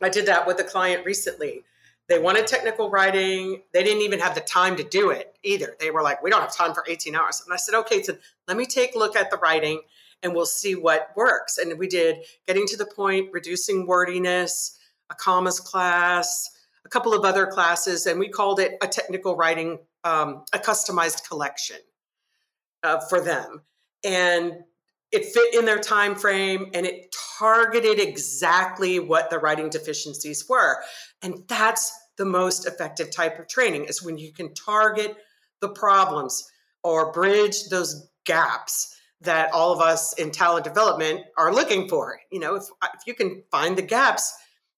I 0.00 0.08
did 0.08 0.24
that 0.24 0.46
with 0.46 0.58
a 0.58 0.64
client 0.64 1.04
recently. 1.04 1.64
They 2.10 2.18
wanted 2.18 2.48
technical 2.48 2.90
writing. 2.90 3.62
They 3.72 3.84
didn't 3.84 4.02
even 4.02 4.18
have 4.18 4.34
the 4.34 4.40
time 4.40 4.74
to 4.76 4.82
do 4.82 5.10
it 5.10 5.38
either. 5.44 5.76
They 5.78 5.92
were 5.92 6.02
like, 6.02 6.20
we 6.24 6.28
don't 6.28 6.40
have 6.40 6.52
time 6.52 6.74
for 6.74 6.84
18 6.88 7.14
hours. 7.14 7.40
And 7.44 7.54
I 7.54 7.56
said, 7.56 7.76
okay, 7.76 8.02
so 8.02 8.16
let 8.48 8.56
me 8.56 8.66
take 8.66 8.96
a 8.96 8.98
look 8.98 9.14
at 9.14 9.30
the 9.30 9.36
writing 9.36 9.80
and 10.20 10.34
we'll 10.34 10.44
see 10.44 10.74
what 10.74 11.12
works. 11.14 11.56
And 11.56 11.78
we 11.78 11.86
did 11.86 12.16
getting 12.48 12.66
to 12.66 12.76
the 12.76 12.84
point, 12.84 13.28
reducing 13.32 13.86
wordiness, 13.86 14.76
a 15.08 15.14
commas 15.14 15.60
class, 15.60 16.50
a 16.84 16.88
couple 16.88 17.14
of 17.14 17.24
other 17.24 17.46
classes, 17.46 18.06
and 18.06 18.18
we 18.18 18.28
called 18.28 18.58
it 18.58 18.72
a 18.82 18.88
technical 18.88 19.36
writing, 19.36 19.78
um, 20.02 20.44
a 20.52 20.58
customized 20.58 21.28
collection 21.28 21.78
uh, 22.82 22.98
for 23.08 23.20
them. 23.20 23.62
And 24.02 24.64
it 25.12 25.26
fit 25.26 25.54
in 25.54 25.64
their 25.64 25.78
time 25.78 26.16
frame 26.16 26.70
and 26.74 26.86
it 26.86 27.14
targeted 27.38 28.00
exactly 28.00 28.98
what 28.98 29.30
the 29.30 29.38
writing 29.38 29.68
deficiencies 29.68 30.48
were 30.48 30.78
and 31.22 31.42
that's 31.48 31.92
the 32.20 32.26
most 32.26 32.66
effective 32.66 33.10
type 33.10 33.38
of 33.38 33.48
training 33.48 33.86
is 33.86 34.02
when 34.02 34.18
you 34.18 34.30
can 34.30 34.52
target 34.52 35.16
the 35.62 35.70
problems 35.70 36.46
or 36.84 37.12
bridge 37.12 37.70
those 37.70 38.10
gaps 38.26 38.94
that 39.22 39.50
all 39.54 39.72
of 39.72 39.80
us 39.80 40.12
in 40.18 40.30
talent 40.30 40.64
development 40.64 41.22
are 41.38 41.50
looking 41.50 41.88
for. 41.88 42.20
You 42.30 42.40
know, 42.40 42.56
if, 42.56 42.64
if 42.82 43.06
you 43.06 43.14
can 43.14 43.42
find 43.50 43.76
the 43.76 43.82
gaps 43.82 44.34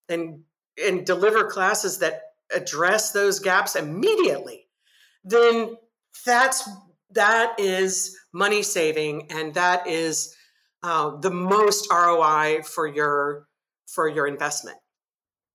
and 0.08 0.44
and 0.86 1.04
deliver 1.04 1.50
classes 1.50 1.98
that 1.98 2.20
address 2.54 3.10
those 3.10 3.40
gaps 3.40 3.74
immediately, 3.74 4.68
then 5.24 5.76
that's 6.24 6.68
that 7.10 7.58
is 7.58 8.16
money 8.32 8.62
saving 8.62 9.32
and 9.32 9.52
that 9.54 9.88
is 9.88 10.32
uh, 10.84 11.16
the 11.16 11.30
most 11.30 11.88
ROI 11.90 12.62
for 12.62 12.86
your 12.86 13.48
for 13.88 14.08
your 14.08 14.28
investment. 14.28 14.78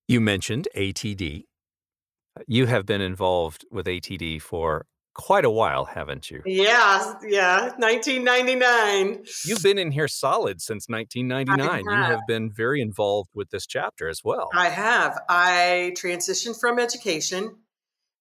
You 0.09 0.19
mentioned 0.19 0.67
ATD. 0.75 1.45
You 2.47 2.65
have 2.67 2.85
been 2.85 3.01
involved 3.01 3.65
with 3.71 3.85
ATD 3.85 4.41
for 4.41 4.85
quite 5.13 5.45
a 5.45 5.49
while, 5.49 5.85
haven't 5.85 6.29
you? 6.29 6.41
Yeah, 6.45 7.15
yeah, 7.27 7.71
1999. 7.77 9.25
You've 9.45 9.63
been 9.63 9.77
in 9.77 9.91
here 9.91 10.07
solid 10.07 10.61
since 10.61 10.87
1999. 10.87 11.85
Have. 11.85 11.85
You 11.85 12.13
have 12.13 12.21
been 12.27 12.51
very 12.51 12.81
involved 12.81 13.31
with 13.33 13.49
this 13.49 13.65
chapter 13.65 14.07
as 14.07 14.21
well. 14.23 14.49
I 14.53 14.69
have. 14.69 15.19
I 15.27 15.93
transitioned 15.97 16.59
from 16.59 16.79
education. 16.79 17.57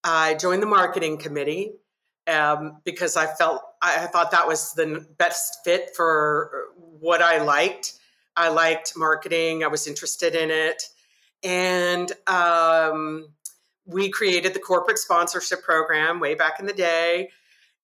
I 0.03 0.35
joined 0.35 0.63
the 0.63 0.67
marketing 0.67 1.19
committee 1.19 1.73
um, 2.27 2.79
because 2.85 3.17
I 3.17 3.27
felt 3.27 3.63
I 3.83 4.07
thought 4.07 4.31
that 4.31 4.47
was 4.47 4.73
the 4.73 5.07
best 5.19 5.59
fit 5.65 5.91
for 5.95 6.51
what 6.75 7.23
I 7.23 7.43
liked. 7.43 7.93
I 8.37 8.49
liked 8.49 8.95
marketing. 8.97 9.65
I 9.65 9.69
was 9.69 9.87
interested 9.87 10.35
in 10.35 10.51
it 10.51 10.83
and 11.43 12.11
um, 12.27 13.29
we 13.87 14.11
created 14.11 14.53
the 14.53 14.61
corporate 14.61 14.99
sponsorship 14.99 15.63
program 15.63 16.21
way 16.21 16.35
back 16.35 16.59
in 16.61 16.67
the 16.67 16.73
day. 16.73 17.31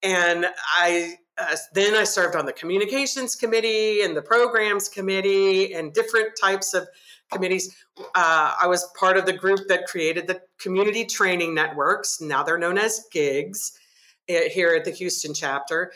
And 0.02 0.46
I 0.76 1.14
uh, 1.38 1.56
then 1.72 1.94
I 1.94 2.04
served 2.04 2.36
on 2.36 2.44
the 2.44 2.52
communications 2.52 3.34
committee 3.34 4.02
and 4.02 4.14
the 4.16 4.22
programs 4.22 4.88
committee 4.88 5.72
and 5.72 5.92
different 5.94 6.32
types 6.38 6.74
of 6.74 6.86
committees. 7.30 7.74
Uh, 8.14 8.54
I 8.60 8.66
was 8.66 8.90
part 8.98 9.16
of 9.16 9.24
the 9.24 9.32
group 9.32 9.60
that 9.68 9.86
created 9.86 10.26
the 10.26 10.42
community 10.58 11.06
training 11.06 11.54
networks. 11.54 12.20
Now 12.20 12.42
they're 12.42 12.58
known 12.58 12.76
as 12.76 13.06
GIGS 13.10 13.72
eh, 14.28 14.48
here 14.50 14.74
at 14.74 14.84
the 14.84 14.90
Houston 14.90 15.32
chapter. 15.32 15.92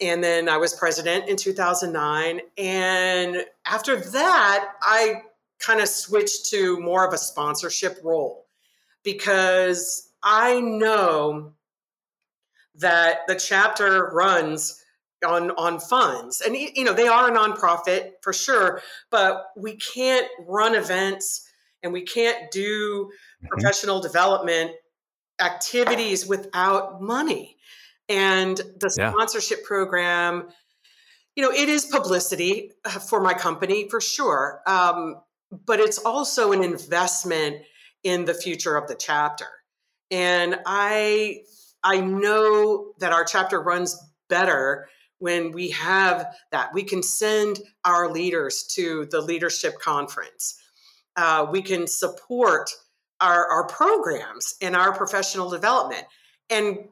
And 0.00 0.24
then 0.24 0.48
I 0.48 0.56
was 0.56 0.74
president 0.74 1.28
in 1.28 1.36
2009. 1.36 2.40
And 2.58 3.44
after 3.64 3.96
that, 3.96 4.72
I 4.82 5.22
kind 5.60 5.80
of 5.80 5.88
switched 5.88 6.50
to 6.50 6.80
more 6.80 7.06
of 7.06 7.14
a 7.14 7.18
sponsorship 7.18 8.00
role 8.02 8.43
because 9.04 10.10
I 10.22 10.60
know 10.60 11.52
that 12.76 13.26
the 13.28 13.36
chapter 13.36 14.10
runs 14.12 14.80
on 15.24 15.50
on 15.52 15.80
funds 15.80 16.40
and 16.40 16.54
you 16.54 16.84
know 16.84 16.92
they 16.92 17.08
are 17.08 17.32
a 17.32 17.36
nonprofit 17.36 18.10
for 18.20 18.32
sure 18.32 18.82
but 19.10 19.46
we 19.56 19.76
can't 19.76 20.26
run 20.46 20.74
events 20.74 21.48
and 21.82 21.92
we 21.92 22.02
can't 22.02 22.50
do 22.50 23.06
mm-hmm. 23.06 23.46
professional 23.46 24.00
development 24.00 24.72
activities 25.40 26.26
without 26.26 27.00
money 27.00 27.56
and 28.08 28.58
the 28.58 28.94
yeah. 28.98 29.10
sponsorship 29.12 29.64
program 29.64 30.46
you 31.36 31.42
know 31.42 31.50
it 31.50 31.68
is 31.68 31.86
publicity 31.86 32.72
uh, 32.84 32.90
for 32.90 33.20
my 33.22 33.32
company 33.32 33.88
for 33.88 34.00
sure 34.00 34.60
um, 34.66 35.16
but 35.64 35.80
it's 35.80 35.98
also 35.98 36.52
an 36.52 36.62
investment 36.62 37.62
in 38.04 38.24
the 38.24 38.34
future 38.34 38.76
of 38.76 38.86
the 38.86 38.94
chapter. 38.94 39.46
And 40.10 40.60
I 40.66 41.40
I 41.82 42.00
know 42.00 42.92
that 42.98 43.12
our 43.12 43.24
chapter 43.24 43.60
runs 43.60 44.00
better 44.28 44.88
when 45.18 45.52
we 45.52 45.70
have 45.70 46.34
that. 46.50 46.72
We 46.72 46.82
can 46.82 47.02
send 47.02 47.60
our 47.84 48.10
leaders 48.10 48.64
to 48.74 49.06
the 49.10 49.20
leadership 49.20 49.78
conference. 49.80 50.60
Uh, 51.16 51.46
we 51.50 51.62
can 51.62 51.86
support 51.86 52.70
our, 53.20 53.48
our 53.48 53.66
programs 53.66 54.54
and 54.60 54.74
our 54.74 54.92
professional 54.92 55.50
development. 55.50 56.04
And 56.50 56.88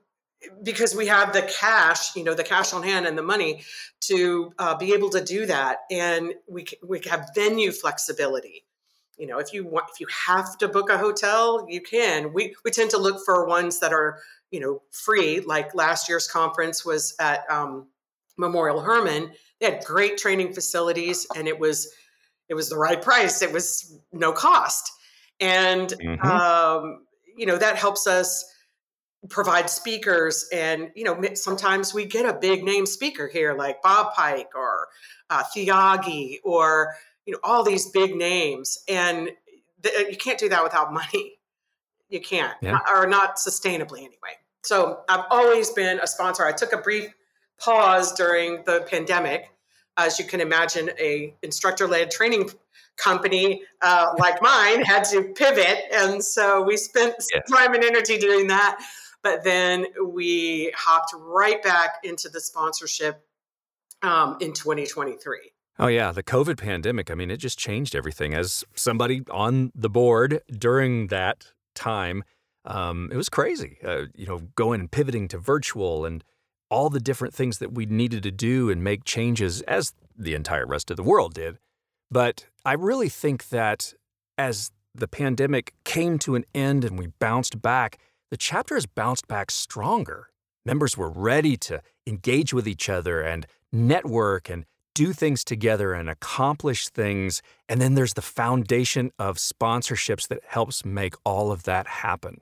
because 0.63 0.95
we 0.95 1.07
have 1.07 1.33
the 1.33 1.43
cash, 1.43 2.17
you 2.17 2.25
know, 2.25 2.35
the 2.35 2.45
cash 2.45 2.73
on 2.73 2.83
hand 2.83 3.07
and 3.07 3.17
the 3.17 3.23
money 3.23 3.63
to 4.03 4.53
uh, 4.59 4.77
be 4.77 4.93
able 4.93 5.11
to 5.11 5.25
do 5.25 5.47
that, 5.47 5.79
and 5.91 6.35
we 6.49 6.67
we 6.83 7.01
have 7.09 7.31
venue 7.35 7.71
flexibility. 7.71 8.65
You 9.19 9.27
know, 9.27 9.39
if 9.39 9.53
you 9.53 9.65
want, 9.65 9.87
if 9.93 10.01
you 10.01 10.07
have 10.27 10.57
to 10.59 10.69
book 10.69 10.91
a 10.91 10.99
hotel, 10.99 11.67
you 11.69 11.81
can. 11.81 12.33
We 12.33 12.55
we 12.65 12.71
tend 12.71 12.91
to 12.91 12.99
look 12.99 13.25
for 13.25 13.47
ones 13.47 13.81
that 13.81 13.93
are 13.93 14.19
you 14.51 14.61
know 14.61 14.83
free. 14.91 15.41
Like 15.41 15.75
last 15.75 16.09
year's 16.09 16.27
conference 16.27 16.85
was 16.85 17.15
at 17.21 17.45
um, 17.51 17.89
Memorial 18.37 18.81
Hermann. 18.81 19.33
They 19.61 19.67
had 19.71 19.85
great 19.85 20.17
training 20.17 20.55
facilities, 20.55 21.27
and 21.37 21.47
it 21.47 21.59
was 21.59 21.93
it 22.49 22.55
was 22.55 22.69
the 22.69 22.79
right 22.79 23.01
price. 23.01 23.43
It 23.43 23.53
was 23.53 23.99
no 24.13 24.33
cost, 24.33 24.91
and 25.41 25.89
mm-hmm. 25.89 26.27
um, 26.27 27.07
you 27.37 27.47
know 27.47 27.59
that 27.59 27.77
helps 27.77 28.07
us 28.07 28.45
provide 29.29 29.71
speakers 29.71 30.49
and 30.53 30.91
you 30.97 31.05
know 31.05 31.17
sometimes 31.35 31.95
we 31.95 32.05
get 32.05 32.27
a 32.27 32.37
big 32.37 32.65
name 32.65 32.85
speaker 32.85 33.29
here 33.29 33.55
like 33.55 33.81
bob 33.81 34.13
pike 34.15 34.51
or 34.57 34.89
uh, 35.31 35.45
Thiagi 35.45 36.39
or 36.43 36.95
you 37.27 37.33
know 37.33 37.39
all 37.43 37.63
these 37.63 37.91
big 37.91 38.15
names 38.15 38.79
and 38.89 39.31
th- 39.83 40.09
you 40.09 40.17
can't 40.17 40.39
do 40.39 40.49
that 40.49 40.63
without 40.63 40.93
money 40.93 41.39
you 42.09 42.21
can't 42.21 42.57
yeah. 42.63 42.79
or 42.93 43.07
not 43.07 43.37
sustainably 43.37 43.99
anyway 43.99 44.37
so 44.63 45.01
i've 45.09 45.25
always 45.31 45.71
been 45.71 45.99
a 46.01 46.07
sponsor 46.07 46.45
i 46.45 46.53
took 46.53 46.73
a 46.73 46.79
brief 46.79 47.13
pause 47.59 48.13
during 48.13 48.63
the 48.65 48.87
pandemic 48.91 49.53
as 49.97 50.19
you 50.19 50.25
can 50.25 50.41
imagine, 50.41 50.91
a 50.99 51.35
instructor-led 51.43 52.11
training 52.11 52.51
company 52.97 53.63
uh, 53.81 54.13
like 54.19 54.41
mine 54.43 54.83
had 54.83 55.05
to 55.05 55.23
pivot, 55.35 55.79
and 55.93 56.23
so 56.23 56.63
we 56.63 56.77
spent 56.77 57.15
yes. 57.33 57.43
time 57.51 57.75
and 57.75 57.85
energy 57.85 58.19
doing 58.19 58.49
that. 58.49 58.83
But 59.23 59.45
then 59.45 59.87
we 60.05 60.73
hopped 60.77 61.15
right 61.17 61.63
back 61.63 62.01
into 62.03 62.29
the 62.29 62.41
sponsorship 62.41 63.25
um, 64.03 64.37
in 64.41 64.53
2023. 64.53 65.52
Oh, 65.79 65.87
yeah. 65.87 66.13
The 66.13 66.23
COVID 66.23 66.59
pandemic, 66.59 67.11
I 67.11 67.15
mean, 67.15 67.31
it 67.31 67.39
just 67.39 67.59
changed 67.59 67.95
everything. 67.95 68.35
As 68.35 68.65
somebody 68.75 69.23
on 69.31 69.73
the 69.75 69.89
board 69.89 70.43
during 70.51 71.07
that 71.09 71.47
time, 71.75 72.25
um, 72.65 73.09
it 73.13 73.17
was 73.17 73.29
crazy, 73.29 73.79
uh, 73.85 74.05
you 74.15 74.27
know, 74.27 74.43
going 74.55 74.81
and 74.81 74.91
pivoting 74.91 75.29
to 75.29 75.39
virtual 75.39 76.05
and 76.05 76.23
all 76.71 76.89
the 76.89 77.01
different 77.01 77.35
things 77.35 77.59
that 77.59 77.73
we 77.73 77.87
needed 77.87 78.23
to 78.23 78.31
do 78.31 78.71
and 78.71 78.85
make 78.85 79.05
changes 79.05 79.61
as 79.63 79.93
the 80.17 80.35
entire 80.35 80.67
rest 80.67 80.91
of 80.91 80.97
the 80.97 81.03
world 81.03 81.35
did. 81.35 81.59
But 82.11 82.47
I 82.65 82.75
really 82.75 83.09
think 83.09 83.49
that 83.49 83.95
as 84.39 84.71
the 84.95 85.09
pandemic 85.09 85.75
came 85.85 86.19
to 86.21 86.35
an 86.35 86.45
end 86.55 86.85
and 86.85 86.99
we 86.99 87.09
bounced 87.19 87.61
back, 87.61 87.99
the 88.31 88.37
chapter 88.37 88.75
has 88.75 88.87
bounced 88.87 89.27
back 89.27 89.51
stronger. 89.51 90.29
Members 90.65 90.97
were 90.97 91.11
ready 91.11 91.57
to 91.59 91.83
engage 92.07 92.55
with 92.55 92.69
each 92.69 92.89
other 92.89 93.21
and 93.21 93.47
network 93.73 94.49
and 94.49 94.65
do 94.95 95.13
things 95.13 95.45
together 95.45 95.93
and 95.93 96.09
accomplish 96.09 96.89
things. 96.89 97.43
And 97.69 97.81
then 97.81 97.95
there's 97.95 98.15
the 98.15 98.23
foundation 98.23 99.11
of 99.19 99.37
sponsorships 99.37 100.29
that 100.29 100.41
helps 100.47 100.85
make 100.85 101.15
all 101.25 101.53
of 101.53 101.65
that 101.65 101.87
happen. 101.87 102.39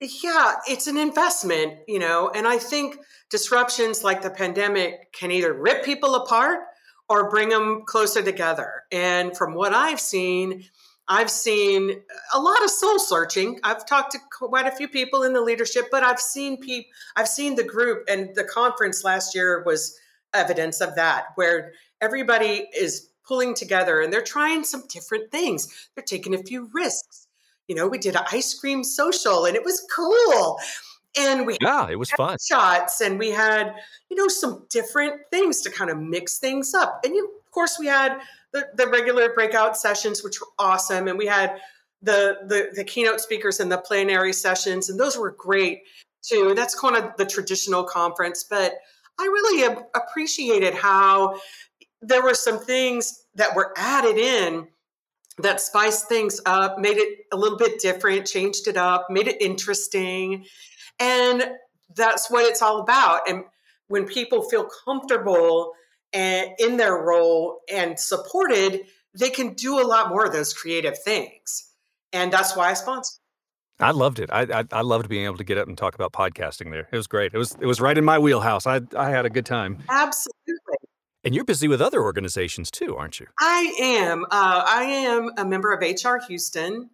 Yeah, 0.00 0.54
it's 0.66 0.86
an 0.86 0.96
investment, 0.96 1.74
you 1.86 1.98
know, 1.98 2.30
and 2.34 2.48
I 2.48 2.56
think 2.56 2.96
disruptions 3.28 4.02
like 4.02 4.22
the 4.22 4.30
pandemic 4.30 5.12
can 5.12 5.30
either 5.30 5.52
rip 5.52 5.84
people 5.84 6.14
apart 6.14 6.60
or 7.10 7.28
bring 7.28 7.50
them 7.50 7.82
closer 7.84 8.22
together. 8.22 8.84
And 8.90 9.36
from 9.36 9.52
what 9.52 9.74
I've 9.74 10.00
seen, 10.00 10.64
I've 11.06 11.28
seen 11.28 12.02
a 12.32 12.40
lot 12.40 12.62
of 12.62 12.70
soul 12.70 12.98
searching. 13.00 13.58
I've 13.64 13.84
talked 13.84 14.12
to 14.12 14.18
quite 14.30 14.66
a 14.66 14.70
few 14.70 14.88
people 14.88 15.24
in 15.24 15.32
the 15.32 15.40
leadership, 15.40 15.88
but 15.90 16.04
I've 16.04 16.20
seen 16.20 16.58
people 16.58 16.88
I've 17.16 17.28
seen 17.28 17.56
the 17.56 17.64
group 17.64 18.04
and 18.08 18.30
the 18.36 18.44
conference 18.44 19.04
last 19.04 19.34
year 19.34 19.62
was 19.66 19.98
evidence 20.32 20.80
of 20.80 20.94
that 20.94 21.26
where 21.34 21.72
everybody 22.00 22.68
is 22.76 23.08
pulling 23.26 23.54
together 23.54 24.00
and 24.00 24.12
they're 24.12 24.22
trying 24.22 24.64
some 24.64 24.82
different 24.88 25.30
things. 25.30 25.88
They're 25.94 26.04
taking 26.04 26.34
a 26.34 26.42
few 26.42 26.68
risks. 26.72 27.28
You 27.68 27.76
know, 27.76 27.86
we 27.86 27.98
did 27.98 28.16
an 28.16 28.24
ice 28.32 28.52
cream 28.54 28.82
social 28.82 29.44
and 29.44 29.54
it 29.54 29.64
was 29.64 29.86
cool. 29.94 30.58
And 31.18 31.46
we 31.46 31.56
yeah, 31.60 31.88
it 31.88 31.98
was 31.98 32.10
fun 32.12 32.36
shots, 32.40 33.00
and 33.00 33.18
we 33.18 33.30
had 33.30 33.74
you 34.10 34.16
know 34.16 34.28
some 34.28 34.66
different 34.70 35.22
things 35.32 35.60
to 35.62 35.70
kind 35.70 35.90
of 35.90 35.98
mix 35.98 36.38
things 36.38 36.72
up. 36.72 37.00
And 37.04 37.14
you, 37.14 37.24
of 37.24 37.50
course, 37.50 37.78
we 37.80 37.86
had 37.86 38.20
the, 38.52 38.68
the 38.76 38.86
regular 38.86 39.32
breakout 39.34 39.76
sessions, 39.76 40.22
which 40.22 40.40
were 40.40 40.46
awesome, 40.60 41.08
and 41.08 41.18
we 41.18 41.26
had 41.26 41.58
the, 42.00 42.38
the 42.46 42.68
the 42.74 42.84
keynote 42.84 43.20
speakers 43.20 43.58
and 43.58 43.72
the 43.72 43.78
plenary 43.78 44.32
sessions, 44.32 44.88
and 44.88 45.00
those 45.00 45.18
were 45.18 45.32
great 45.32 45.82
too. 46.22 46.54
That's 46.54 46.78
kind 46.78 46.96
of 46.96 47.10
the 47.16 47.26
traditional 47.26 47.82
conference, 47.82 48.44
but 48.44 48.74
I 49.18 49.24
really 49.24 49.76
appreciated 49.94 50.74
how 50.74 51.40
there 52.02 52.22
were 52.22 52.34
some 52.34 52.58
things 52.58 53.24
that 53.34 53.54
were 53.54 53.72
added 53.76 54.16
in 54.16 54.68
that 55.38 55.60
spiced 55.60 56.08
things 56.08 56.40
up, 56.46 56.78
made 56.78 56.96
it 56.96 57.20
a 57.32 57.36
little 57.36 57.58
bit 57.58 57.80
different, 57.80 58.26
changed 58.26 58.66
it 58.68 58.76
up, 58.76 59.06
made 59.10 59.28
it 59.28 59.40
interesting. 59.40 60.44
And 60.98 61.50
that's 61.94 62.30
what 62.30 62.44
it's 62.44 62.62
all 62.62 62.80
about. 62.80 63.28
And 63.28 63.44
when 63.88 64.06
people 64.06 64.42
feel 64.42 64.68
comfortable 64.84 65.72
and 66.12 66.50
in 66.58 66.76
their 66.76 66.94
role 66.94 67.60
and 67.72 67.98
supported, 67.98 68.82
they 69.18 69.30
can 69.30 69.54
do 69.54 69.80
a 69.80 69.86
lot 69.86 70.08
more 70.08 70.26
of 70.26 70.32
those 70.32 70.52
creative 70.52 70.98
things. 70.98 71.72
And 72.12 72.32
that's 72.32 72.56
why 72.56 72.70
I 72.70 72.74
sponsor. 72.74 73.16
I 73.78 73.92
loved 73.92 74.18
it. 74.18 74.28
I, 74.30 74.42
I, 74.42 74.64
I 74.72 74.80
loved 74.82 75.08
being 75.08 75.24
able 75.24 75.38
to 75.38 75.44
get 75.44 75.56
up 75.56 75.66
and 75.66 75.76
talk 75.76 75.94
about 75.94 76.12
podcasting 76.12 76.70
there. 76.70 76.86
It 76.92 76.96
was 76.96 77.06
great. 77.06 77.32
It 77.32 77.38
was 77.38 77.56
it 77.60 77.66
was 77.66 77.80
right 77.80 77.96
in 77.96 78.04
my 78.04 78.18
wheelhouse. 78.18 78.66
I 78.66 78.82
I 78.94 79.08
had 79.08 79.24
a 79.24 79.30
good 79.30 79.46
time. 79.46 79.78
Absolutely. 79.88 80.69
And 81.22 81.34
you're 81.34 81.44
busy 81.44 81.68
with 81.68 81.82
other 81.82 82.02
organizations 82.02 82.70
too, 82.70 82.96
aren't 82.96 83.20
you? 83.20 83.26
I 83.38 83.74
am. 83.80 84.24
Uh, 84.24 84.64
I 84.66 84.82
am 84.84 85.32
a 85.36 85.44
member 85.44 85.72
of 85.72 85.80
HR 85.82 86.16
Houston, 86.26 86.88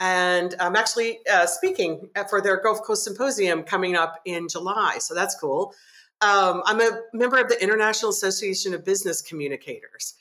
and 0.00 0.54
I'm 0.58 0.76
actually 0.76 1.18
uh, 1.30 1.46
speaking 1.46 2.08
for 2.30 2.40
their 2.40 2.60
Gulf 2.60 2.82
Coast 2.82 3.04
Symposium 3.04 3.64
coming 3.64 3.94
up 3.94 4.20
in 4.24 4.48
July. 4.48 4.96
So 4.98 5.14
that's 5.14 5.38
cool. 5.38 5.74
Um, 6.22 6.62
I'm 6.64 6.80
a 6.80 7.00
member 7.12 7.38
of 7.38 7.48
the 7.48 7.62
International 7.62 8.10
Association 8.10 8.72
of 8.72 8.84
Business 8.84 9.20
Communicators. 9.20 10.14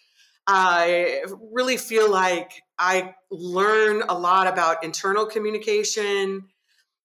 I 0.48 1.24
really 1.54 1.78
feel 1.78 2.12
like 2.12 2.62
I 2.78 3.16
learn 3.32 4.04
a 4.10 4.14
lot 4.14 4.48
about 4.48 4.84
internal 4.84 5.26
communication 5.26 6.44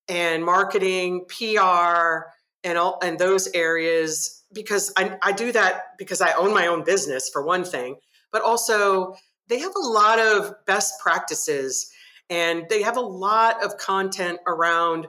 and 0.09 0.45
marketing, 0.45 1.27
PR, 1.29 2.27
and 2.65 2.79
all 2.79 2.99
and 3.03 3.19
those 3.19 3.49
areas 3.55 4.43
because 4.53 4.93
I, 4.97 5.19
I 5.23 5.33
do 5.33 5.53
that 5.53 5.97
because 5.99 6.21
I 6.21 6.33
own 6.33 6.53
my 6.53 6.67
own 6.67 6.85
business 6.85 7.29
for 7.29 7.45
one 7.45 7.65
thing, 7.65 7.97
but 8.33 8.43
also 8.43 9.17
they 9.49 9.59
have 9.59 9.75
a 9.75 9.87
lot 9.87 10.19
of 10.19 10.55
best 10.67 11.01
practices 11.01 11.91
and 12.29 12.67
they 12.69 12.83
have 12.83 12.97
a 12.97 13.03
lot 13.03 13.65
of 13.65 13.77
content 13.79 14.39
around 14.47 15.07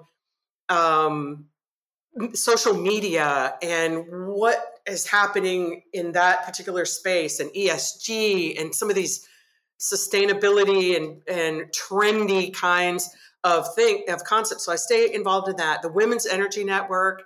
um, 0.69 1.45
social 2.33 2.73
media 2.73 3.55
and 3.61 4.05
what 4.27 4.81
is 4.87 5.05
happening 5.05 5.83
in 5.93 6.11
that 6.13 6.45
particular 6.45 6.85
space 6.85 7.39
and 7.39 7.51
ESG 7.51 8.59
and 8.59 8.73
some 8.73 8.89
of 8.89 8.95
these 8.95 9.27
sustainability 9.79 10.95
and, 10.95 11.21
and 11.27 11.71
trendy 11.71 12.53
kinds 12.53 13.09
of 13.43 13.73
thing 13.75 14.03
of 14.09 14.23
concepts. 14.23 14.65
So 14.65 14.71
I 14.71 14.75
stay 14.75 15.13
involved 15.13 15.47
in 15.49 15.55
that. 15.57 15.81
The 15.81 15.89
Women's 15.89 16.25
Energy 16.25 16.63
Network 16.63 17.23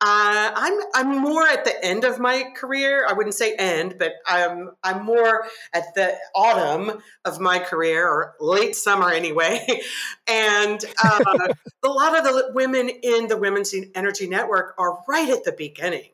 uh, 0.00 0.50
I'm 0.54 0.80
I'm 0.94 1.22
more 1.22 1.46
at 1.46 1.64
the 1.64 1.82
end 1.84 2.04
of 2.04 2.18
my 2.18 2.50
career. 2.56 3.06
I 3.08 3.12
wouldn't 3.12 3.34
say 3.34 3.54
end, 3.54 3.96
but 3.98 4.12
I'm 4.26 4.70
I'm 4.82 5.04
more 5.04 5.46
at 5.72 5.94
the 5.94 6.14
autumn 6.34 7.00
of 7.24 7.40
my 7.40 7.58
career 7.58 8.06
or 8.06 8.34
late 8.40 8.76
summer 8.76 9.10
anyway. 9.10 9.80
and 10.26 10.84
uh, 11.02 11.48
a 11.84 11.88
lot 11.88 12.18
of 12.18 12.24
the 12.24 12.50
women 12.54 12.90
in 13.02 13.28
the 13.28 13.36
Women's 13.36 13.74
Energy 13.94 14.26
Network 14.26 14.74
are 14.78 14.98
right 15.08 15.30
at 15.30 15.44
the 15.44 15.52
beginning. 15.52 16.10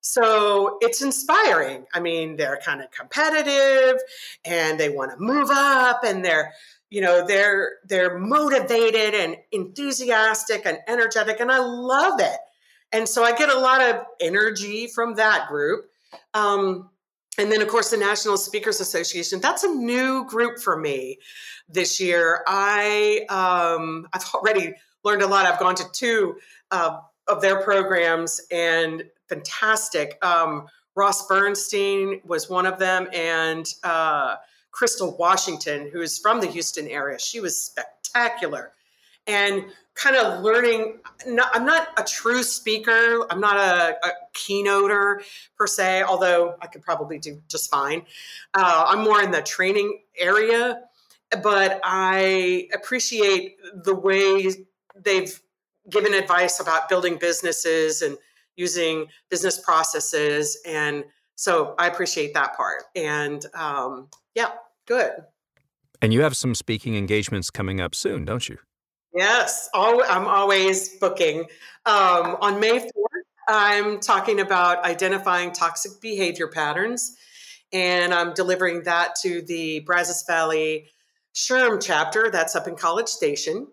So 0.00 0.78
it's 0.80 1.02
inspiring. 1.02 1.84
I 1.92 2.00
mean, 2.00 2.36
they're 2.36 2.58
kind 2.64 2.80
of 2.80 2.90
competitive 2.90 4.00
and 4.46 4.80
they 4.80 4.88
want 4.88 5.12
to 5.12 5.18
move 5.18 5.50
up 5.52 6.04
and 6.04 6.24
they're 6.24 6.52
you 6.88 7.00
know 7.00 7.24
they're 7.24 7.74
they're 7.86 8.18
motivated 8.18 9.14
and 9.14 9.36
enthusiastic 9.52 10.62
and 10.64 10.78
energetic 10.88 11.38
and 11.38 11.52
I 11.52 11.58
love 11.58 12.18
it 12.18 12.38
and 12.92 13.08
so 13.08 13.24
I 13.24 13.32
get 13.32 13.48
a 13.48 13.58
lot 13.58 13.80
of 13.80 14.04
energy 14.20 14.86
from 14.86 15.14
that 15.14 15.48
group. 15.48 15.90
Um, 16.34 16.90
and 17.38 17.50
then, 17.50 17.62
of 17.62 17.68
course, 17.68 17.90
the 17.90 17.96
National 17.96 18.36
Speakers 18.36 18.80
Association. 18.80 19.40
That's 19.40 19.62
a 19.62 19.68
new 19.68 20.26
group 20.26 20.58
for 20.58 20.76
me 20.76 21.18
this 21.68 22.00
year. 22.00 22.42
I 22.46 23.24
um, 23.28 24.08
I've 24.12 24.24
already 24.34 24.74
learned 25.04 25.22
a 25.22 25.26
lot. 25.26 25.46
I've 25.46 25.58
gone 25.58 25.76
to 25.76 25.84
two 25.92 26.36
uh, 26.70 26.98
of 27.28 27.40
their 27.40 27.62
programs 27.62 28.40
and 28.50 29.04
fantastic. 29.28 30.22
Um, 30.24 30.66
Ross 30.96 31.26
Bernstein 31.28 32.20
was 32.24 32.50
one 32.50 32.66
of 32.66 32.78
them, 32.78 33.08
and 33.14 33.64
uh, 33.84 34.34
Crystal 34.72 35.16
Washington, 35.16 35.88
who 35.90 36.00
is 36.00 36.18
from 36.18 36.40
the 36.40 36.46
Houston 36.48 36.88
area. 36.88 37.18
She 37.18 37.40
was 37.40 37.56
spectacular. 37.56 38.72
And 39.26 39.66
kind 39.94 40.16
of 40.16 40.42
learning. 40.42 40.98
I'm 41.26 41.66
not 41.66 41.88
a 41.98 42.02
true 42.02 42.42
speaker. 42.42 43.26
I'm 43.30 43.40
not 43.40 43.56
a, 43.56 43.96
a 44.06 44.10
keynoter 44.34 45.22
per 45.56 45.66
se, 45.66 46.02
although 46.02 46.56
I 46.60 46.66
could 46.66 46.82
probably 46.82 47.18
do 47.18 47.42
just 47.48 47.70
fine. 47.70 48.02
Uh, 48.54 48.86
I'm 48.88 49.04
more 49.04 49.22
in 49.22 49.30
the 49.30 49.42
training 49.42 50.00
area, 50.18 50.80
but 51.42 51.80
I 51.84 52.68
appreciate 52.72 53.56
the 53.84 53.94
way 53.94 54.50
they've 54.96 55.40
given 55.90 56.14
advice 56.14 56.60
about 56.60 56.88
building 56.88 57.18
businesses 57.18 58.00
and 58.00 58.16
using 58.56 59.06
business 59.28 59.58
processes. 59.58 60.58
And 60.66 61.04
so 61.34 61.74
I 61.78 61.88
appreciate 61.88 62.34
that 62.34 62.56
part. 62.56 62.84
And 62.96 63.44
um, 63.54 64.08
yeah, 64.34 64.52
good. 64.86 65.12
And 66.02 66.14
you 66.14 66.22
have 66.22 66.36
some 66.36 66.54
speaking 66.54 66.96
engagements 66.96 67.50
coming 67.50 67.80
up 67.80 67.94
soon, 67.94 68.24
don't 68.24 68.48
you? 68.48 68.58
Yes, 69.14 69.68
I'm 69.74 70.26
always 70.26 70.96
booking. 70.98 71.40
Um, 71.84 72.36
on 72.40 72.60
May 72.60 72.78
4th, 72.78 72.88
I'm 73.48 73.98
talking 73.98 74.38
about 74.40 74.84
identifying 74.84 75.52
toxic 75.52 76.00
behavior 76.00 76.46
patterns, 76.46 77.16
and 77.72 78.14
I'm 78.14 78.34
delivering 78.34 78.84
that 78.84 79.16
to 79.22 79.42
the 79.42 79.80
Brazos 79.80 80.22
Valley 80.26 80.86
SHRM 81.34 81.82
chapter 81.84 82.30
that's 82.30 82.54
up 82.54 82.68
in 82.68 82.76
College 82.76 83.08
Station. 83.08 83.66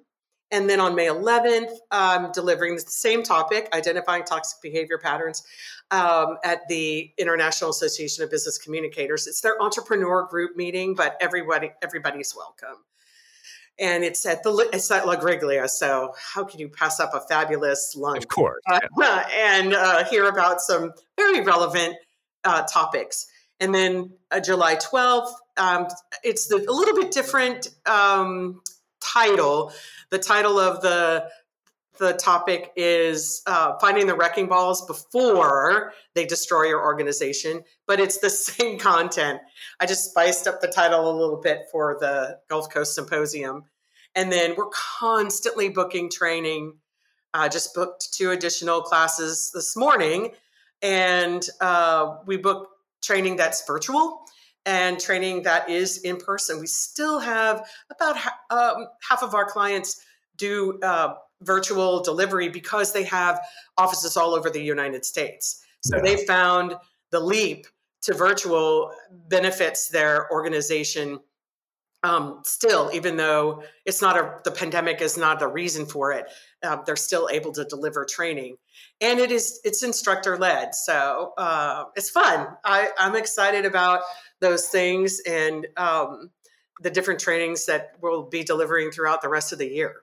And 0.49 0.69
then 0.69 0.79
on 0.79 0.95
May 0.95 1.07
11th, 1.07 1.71
I'm 1.91 2.31
delivering 2.31 2.75
the 2.75 2.81
same 2.81 3.21
topic, 3.21 3.69
identifying 3.73 4.23
toxic 4.23 4.61
behavior 4.61 4.97
patterns, 4.97 5.43
um, 5.91 6.37
at 6.43 6.67
the 6.69 7.11
International 7.17 7.69
Association 7.69 8.23
of 8.23 8.31
Business 8.31 8.57
Communicators. 8.57 9.27
It's 9.27 9.41
their 9.41 9.61
entrepreneur 9.61 10.25
group 10.25 10.55
meeting, 10.55 10.95
but 10.95 11.17
everybody 11.19 11.71
everybody's 11.83 12.33
welcome. 12.35 12.83
And 13.79 14.03
it's 14.03 14.25
at 14.25 14.41
the 14.43 14.69
it's 14.73 14.89
at 14.89 15.05
La 15.05 15.15
Griglia, 15.15 15.69
so 15.69 16.13
how 16.33 16.43
can 16.43 16.59
you 16.59 16.67
pass 16.67 16.99
up 16.99 17.13
a 17.13 17.21
fabulous 17.21 17.95
lunch? 17.95 18.23
Of 18.23 18.27
course, 18.27 18.61
uh, 18.67 18.79
and 19.35 19.73
uh, 19.73 20.03
hear 20.05 20.27
about 20.27 20.61
some 20.61 20.93
very 21.15 21.41
relevant 21.41 21.95
uh, 22.43 22.63
topics. 22.63 23.27
And 23.59 23.73
then 23.73 24.11
uh, 24.31 24.39
July 24.39 24.75
12th, 24.75 25.31
um, 25.57 25.87
it's 26.23 26.47
the, 26.47 26.57
a 26.57 26.71
little 26.71 26.95
bit 26.95 27.11
different 27.11 27.69
um, 27.85 28.61
title. 28.99 29.73
The 30.09 30.19
title 30.19 30.59
of 30.59 30.81
the 30.81 31.29
the 31.97 32.13
topic 32.13 32.71
is 32.75 33.41
uh, 33.47 33.77
finding 33.79 34.07
the 34.07 34.15
wrecking 34.15 34.47
balls 34.47 34.85
before 34.85 35.93
they 36.13 36.25
destroy 36.25 36.63
your 36.63 36.81
organization, 36.81 37.63
but 37.85 37.99
it's 37.99 38.19
the 38.19 38.29
same 38.29 38.79
content. 38.79 39.39
I 39.79 39.85
just 39.85 40.09
spiced 40.09 40.47
up 40.47 40.61
the 40.61 40.67
title 40.67 41.09
a 41.09 41.15
little 41.17 41.41
bit 41.41 41.63
for 41.71 41.97
the 41.99 42.39
Gulf 42.49 42.69
Coast 42.69 42.95
Symposium. 42.95 43.63
And 44.15 44.31
then 44.31 44.55
we're 44.57 44.69
constantly 44.69 45.69
booking 45.69 46.09
training. 46.09 46.73
I 47.33 47.49
just 47.49 47.75
booked 47.75 48.13
two 48.13 48.31
additional 48.31 48.81
classes 48.81 49.51
this 49.53 49.75
morning, 49.75 50.31
and 50.81 51.43
uh, 51.61 52.17
we 52.25 52.37
book 52.37 52.69
training 53.01 53.35
that's 53.35 53.65
virtual 53.67 54.25
and 54.65 54.99
training 54.99 55.43
that 55.43 55.69
is 55.69 55.99
in 55.99 56.17
person. 56.17 56.59
We 56.59 56.67
still 56.67 57.19
have 57.19 57.69
about 57.89 58.17
ha- 58.17 58.37
um, 58.49 58.87
half 59.07 59.23
of 59.23 59.33
our 59.33 59.45
clients 59.45 60.01
do 60.35 60.77
uh, 60.83 61.15
virtual 61.41 62.01
delivery 62.01 62.49
because 62.49 62.93
they 62.93 63.03
have 63.03 63.39
offices 63.77 64.17
all 64.17 64.33
over 64.33 64.49
the 64.49 64.61
United 64.61 65.05
States. 65.05 65.63
So 65.81 65.97
yeah. 65.97 66.03
they 66.03 66.25
found 66.25 66.75
the 67.11 67.19
leap 67.19 67.67
to 68.01 68.13
virtual 68.13 68.91
benefits 69.29 69.89
their 69.89 70.31
organization 70.31 71.19
um, 72.03 72.41
still, 72.43 72.91
even 72.93 73.17
though 73.17 73.63
it's 73.85 74.01
not 74.01 74.17
a 74.17 74.39
the 74.43 74.51
pandemic 74.51 75.01
is 75.01 75.17
not 75.17 75.39
the 75.39 75.47
reason 75.47 75.85
for 75.85 76.11
it, 76.11 76.27
uh, 76.63 76.77
they're 76.85 76.95
still 76.95 77.27
able 77.31 77.51
to 77.53 77.65
deliver 77.65 78.05
training, 78.05 78.57
and 79.01 79.19
it 79.19 79.31
is 79.31 79.59
it's 79.63 79.83
instructor 79.83 80.37
led, 80.37 80.75
so 80.75 81.33
uh, 81.37 81.85
it's 81.95 82.09
fun. 82.09 82.47
I, 82.63 82.89
I'm 82.97 83.15
excited 83.15 83.65
about 83.65 84.01
those 84.39 84.67
things 84.67 85.19
and 85.21 85.65
um, 85.75 86.29
the 86.81 86.91
different 86.91 87.19
trainings 87.19 87.65
that 87.65 87.93
we'll 88.01 88.23
be 88.23 88.43
delivering 88.43 88.91
throughout 88.91 89.21
the 89.21 89.29
rest 89.29 89.51
of 89.51 89.57
the 89.59 89.67
year. 89.67 89.95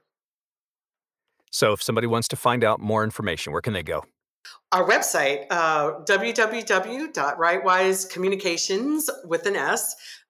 So, 1.55 1.73
if 1.73 1.81
somebody 1.81 2.09
wants 2.09 2.27
to 2.29 2.37
find 2.37 2.65
out 2.65 2.81
more 2.81 3.05
information, 3.05 3.53
where 3.53 3.63
can 3.63 3.75
they 3.75 3.85
go? 3.85 4.05
Our 4.73 4.85
website, 4.85 5.47
uh, 5.53 6.01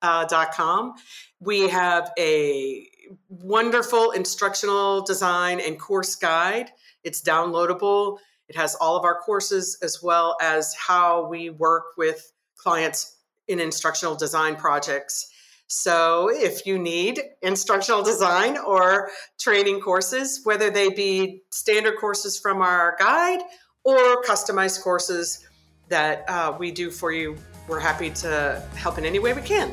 uh. 0.02 0.92
We 1.40 1.68
have 1.70 2.10
a 2.18 2.86
wonderful 3.30 4.10
instructional 4.10 5.00
design 5.00 5.60
and 5.60 5.80
course 5.80 6.14
guide. 6.14 6.72
It's 7.04 7.22
downloadable. 7.22 8.18
It 8.50 8.56
has 8.56 8.74
all 8.74 8.94
of 8.94 9.04
our 9.04 9.18
courses 9.18 9.78
as 9.82 10.02
well 10.02 10.36
as 10.42 10.74
how 10.74 11.26
we 11.26 11.48
work 11.48 11.84
with 11.96 12.30
clients 12.58 13.16
in 13.48 13.60
instructional 13.60 14.14
design 14.14 14.56
projects. 14.56 15.30
So, 15.66 16.30
if 16.30 16.66
you 16.66 16.78
need 16.78 17.20
instructional 17.42 18.02
design 18.02 18.58
or 18.58 19.10
training 19.40 19.80
courses, 19.80 20.40
whether 20.44 20.70
they 20.70 20.90
be 20.90 21.42
standard 21.50 21.96
courses 21.98 22.38
from 22.38 22.60
our 22.60 22.96
guide 22.98 23.40
or 23.82 24.22
customized 24.22 24.82
courses 24.82 25.46
that 25.88 26.28
uh, 26.28 26.54
we 26.58 26.70
do 26.70 26.90
for 26.90 27.12
you, 27.12 27.36
we're 27.66 27.80
happy 27.80 28.10
to 28.10 28.62
help 28.76 28.98
in 28.98 29.04
any 29.04 29.18
way 29.18 29.32
we 29.32 29.42
can. 29.42 29.72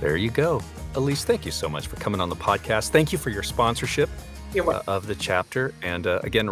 There 0.00 0.16
you 0.16 0.30
go. 0.30 0.62
Alise, 0.94 1.24
thank 1.24 1.44
you 1.44 1.52
so 1.52 1.68
much 1.68 1.86
for 1.86 1.96
coming 1.96 2.20
on 2.20 2.28
the 2.28 2.36
podcast. 2.36 2.90
Thank 2.90 3.12
you 3.12 3.18
for 3.18 3.30
your 3.30 3.42
sponsorship 3.42 4.08
uh, 4.56 4.82
of 4.86 5.06
the 5.06 5.14
chapter. 5.14 5.74
And 5.82 6.06
uh, 6.06 6.20
again, 6.22 6.48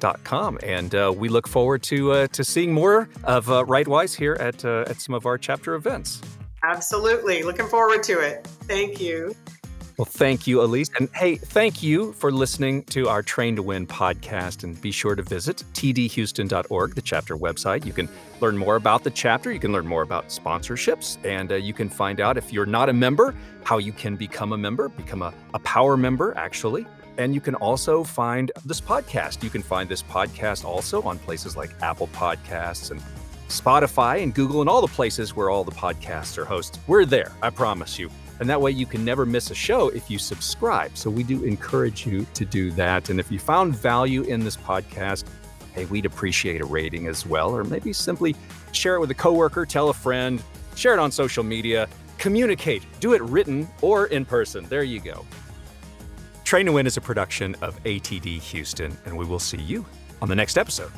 writewisecommunications.com. 0.00 0.58
And 0.62 0.94
uh, 0.94 1.12
we 1.16 1.28
look 1.28 1.48
forward 1.48 1.82
to 1.84 2.12
uh, 2.12 2.26
to 2.28 2.44
seeing 2.44 2.72
more 2.72 3.08
of 3.24 3.50
uh, 3.50 3.64
WriteWise 3.64 4.16
here 4.16 4.36
at, 4.40 4.64
uh, 4.64 4.84
at 4.86 5.00
some 5.00 5.14
of 5.14 5.26
our 5.26 5.38
chapter 5.38 5.74
events. 5.74 6.20
Absolutely. 6.62 7.42
Looking 7.42 7.66
forward 7.66 8.02
to 8.04 8.20
it. 8.20 8.46
Thank 8.46 9.00
you. 9.00 9.34
Well, 9.98 10.04
thank 10.04 10.46
you, 10.46 10.58
Alise. 10.58 10.90
And 10.98 11.08
hey, 11.14 11.36
thank 11.36 11.82
you 11.82 12.12
for 12.12 12.30
listening 12.30 12.82
to 12.84 13.08
our 13.08 13.22
Train 13.22 13.56
to 13.56 13.62
Win 13.62 13.86
podcast. 13.86 14.62
And 14.62 14.78
be 14.82 14.90
sure 14.90 15.14
to 15.14 15.22
visit 15.22 15.64
tdhouston.org, 15.72 16.94
the 16.94 17.00
chapter 17.00 17.34
website. 17.34 17.86
You 17.86 17.94
can 17.94 18.06
learn 18.42 18.58
more 18.58 18.76
about 18.76 19.04
the 19.04 19.10
chapter. 19.10 19.50
You 19.50 19.58
can 19.58 19.72
learn 19.72 19.86
more 19.86 20.02
about 20.02 20.28
sponsorships. 20.28 21.16
And 21.24 21.50
uh, 21.50 21.54
you 21.54 21.72
can 21.72 21.88
find 21.88 22.20
out 22.20 22.36
if 22.36 22.52
you're 22.52 22.66
not 22.66 22.90
a 22.90 22.92
member, 22.92 23.34
how 23.64 23.78
you 23.78 23.92
can 23.92 24.16
become 24.16 24.52
a 24.52 24.58
member, 24.58 24.90
become 24.90 25.22
a, 25.22 25.32
a 25.54 25.58
power 25.60 25.96
member, 25.96 26.36
actually. 26.36 26.86
And 27.18 27.34
you 27.34 27.40
can 27.40 27.54
also 27.54 28.04
find 28.04 28.52
this 28.64 28.80
podcast. 28.80 29.42
You 29.42 29.50
can 29.50 29.62
find 29.62 29.88
this 29.88 30.02
podcast 30.02 30.64
also 30.64 31.02
on 31.02 31.18
places 31.18 31.56
like 31.56 31.70
Apple 31.82 32.08
Podcasts 32.08 32.90
and 32.90 33.02
Spotify 33.48 34.22
and 34.22 34.34
Google 34.34 34.60
and 34.60 34.68
all 34.68 34.80
the 34.80 34.92
places 34.92 35.34
where 35.34 35.50
all 35.50 35.64
the 35.64 35.72
podcasts 35.72 36.36
are 36.36 36.44
hosted. 36.44 36.78
We're 36.86 37.04
there, 37.04 37.32
I 37.42 37.50
promise 37.50 37.98
you. 37.98 38.10
And 38.38 38.50
that 38.50 38.60
way 38.60 38.70
you 38.70 38.84
can 38.84 39.04
never 39.04 39.24
miss 39.24 39.50
a 39.50 39.54
show 39.54 39.88
if 39.88 40.10
you 40.10 40.18
subscribe. 40.18 40.96
So 40.96 41.08
we 41.08 41.22
do 41.22 41.42
encourage 41.44 42.06
you 42.06 42.26
to 42.34 42.44
do 42.44 42.70
that. 42.72 43.08
And 43.08 43.18
if 43.18 43.30
you 43.32 43.38
found 43.38 43.74
value 43.74 44.22
in 44.22 44.40
this 44.40 44.56
podcast, 44.56 45.24
hey, 45.74 45.86
we'd 45.86 46.04
appreciate 46.04 46.60
a 46.60 46.66
rating 46.66 47.06
as 47.06 47.24
well. 47.24 47.56
Or 47.56 47.64
maybe 47.64 47.92
simply 47.92 48.36
share 48.72 48.96
it 48.96 49.00
with 49.00 49.10
a 49.10 49.14
coworker, 49.14 49.64
tell 49.64 49.88
a 49.88 49.94
friend, 49.94 50.42
share 50.74 50.92
it 50.92 50.98
on 50.98 51.10
social 51.10 51.44
media, 51.44 51.88
communicate, 52.18 52.82
do 53.00 53.14
it 53.14 53.22
written 53.22 53.66
or 53.80 54.06
in 54.06 54.24
person. 54.24 54.66
There 54.68 54.82
you 54.82 55.00
go. 55.00 55.24
Train 56.46 56.66
to 56.66 56.72
Win 56.72 56.86
is 56.86 56.96
a 56.96 57.00
production 57.00 57.56
of 57.60 57.82
ATD 57.82 58.40
Houston, 58.40 58.96
and 59.04 59.18
we 59.18 59.24
will 59.24 59.40
see 59.40 59.56
you 59.56 59.84
on 60.22 60.28
the 60.28 60.36
next 60.36 60.56
episode. 60.56 60.92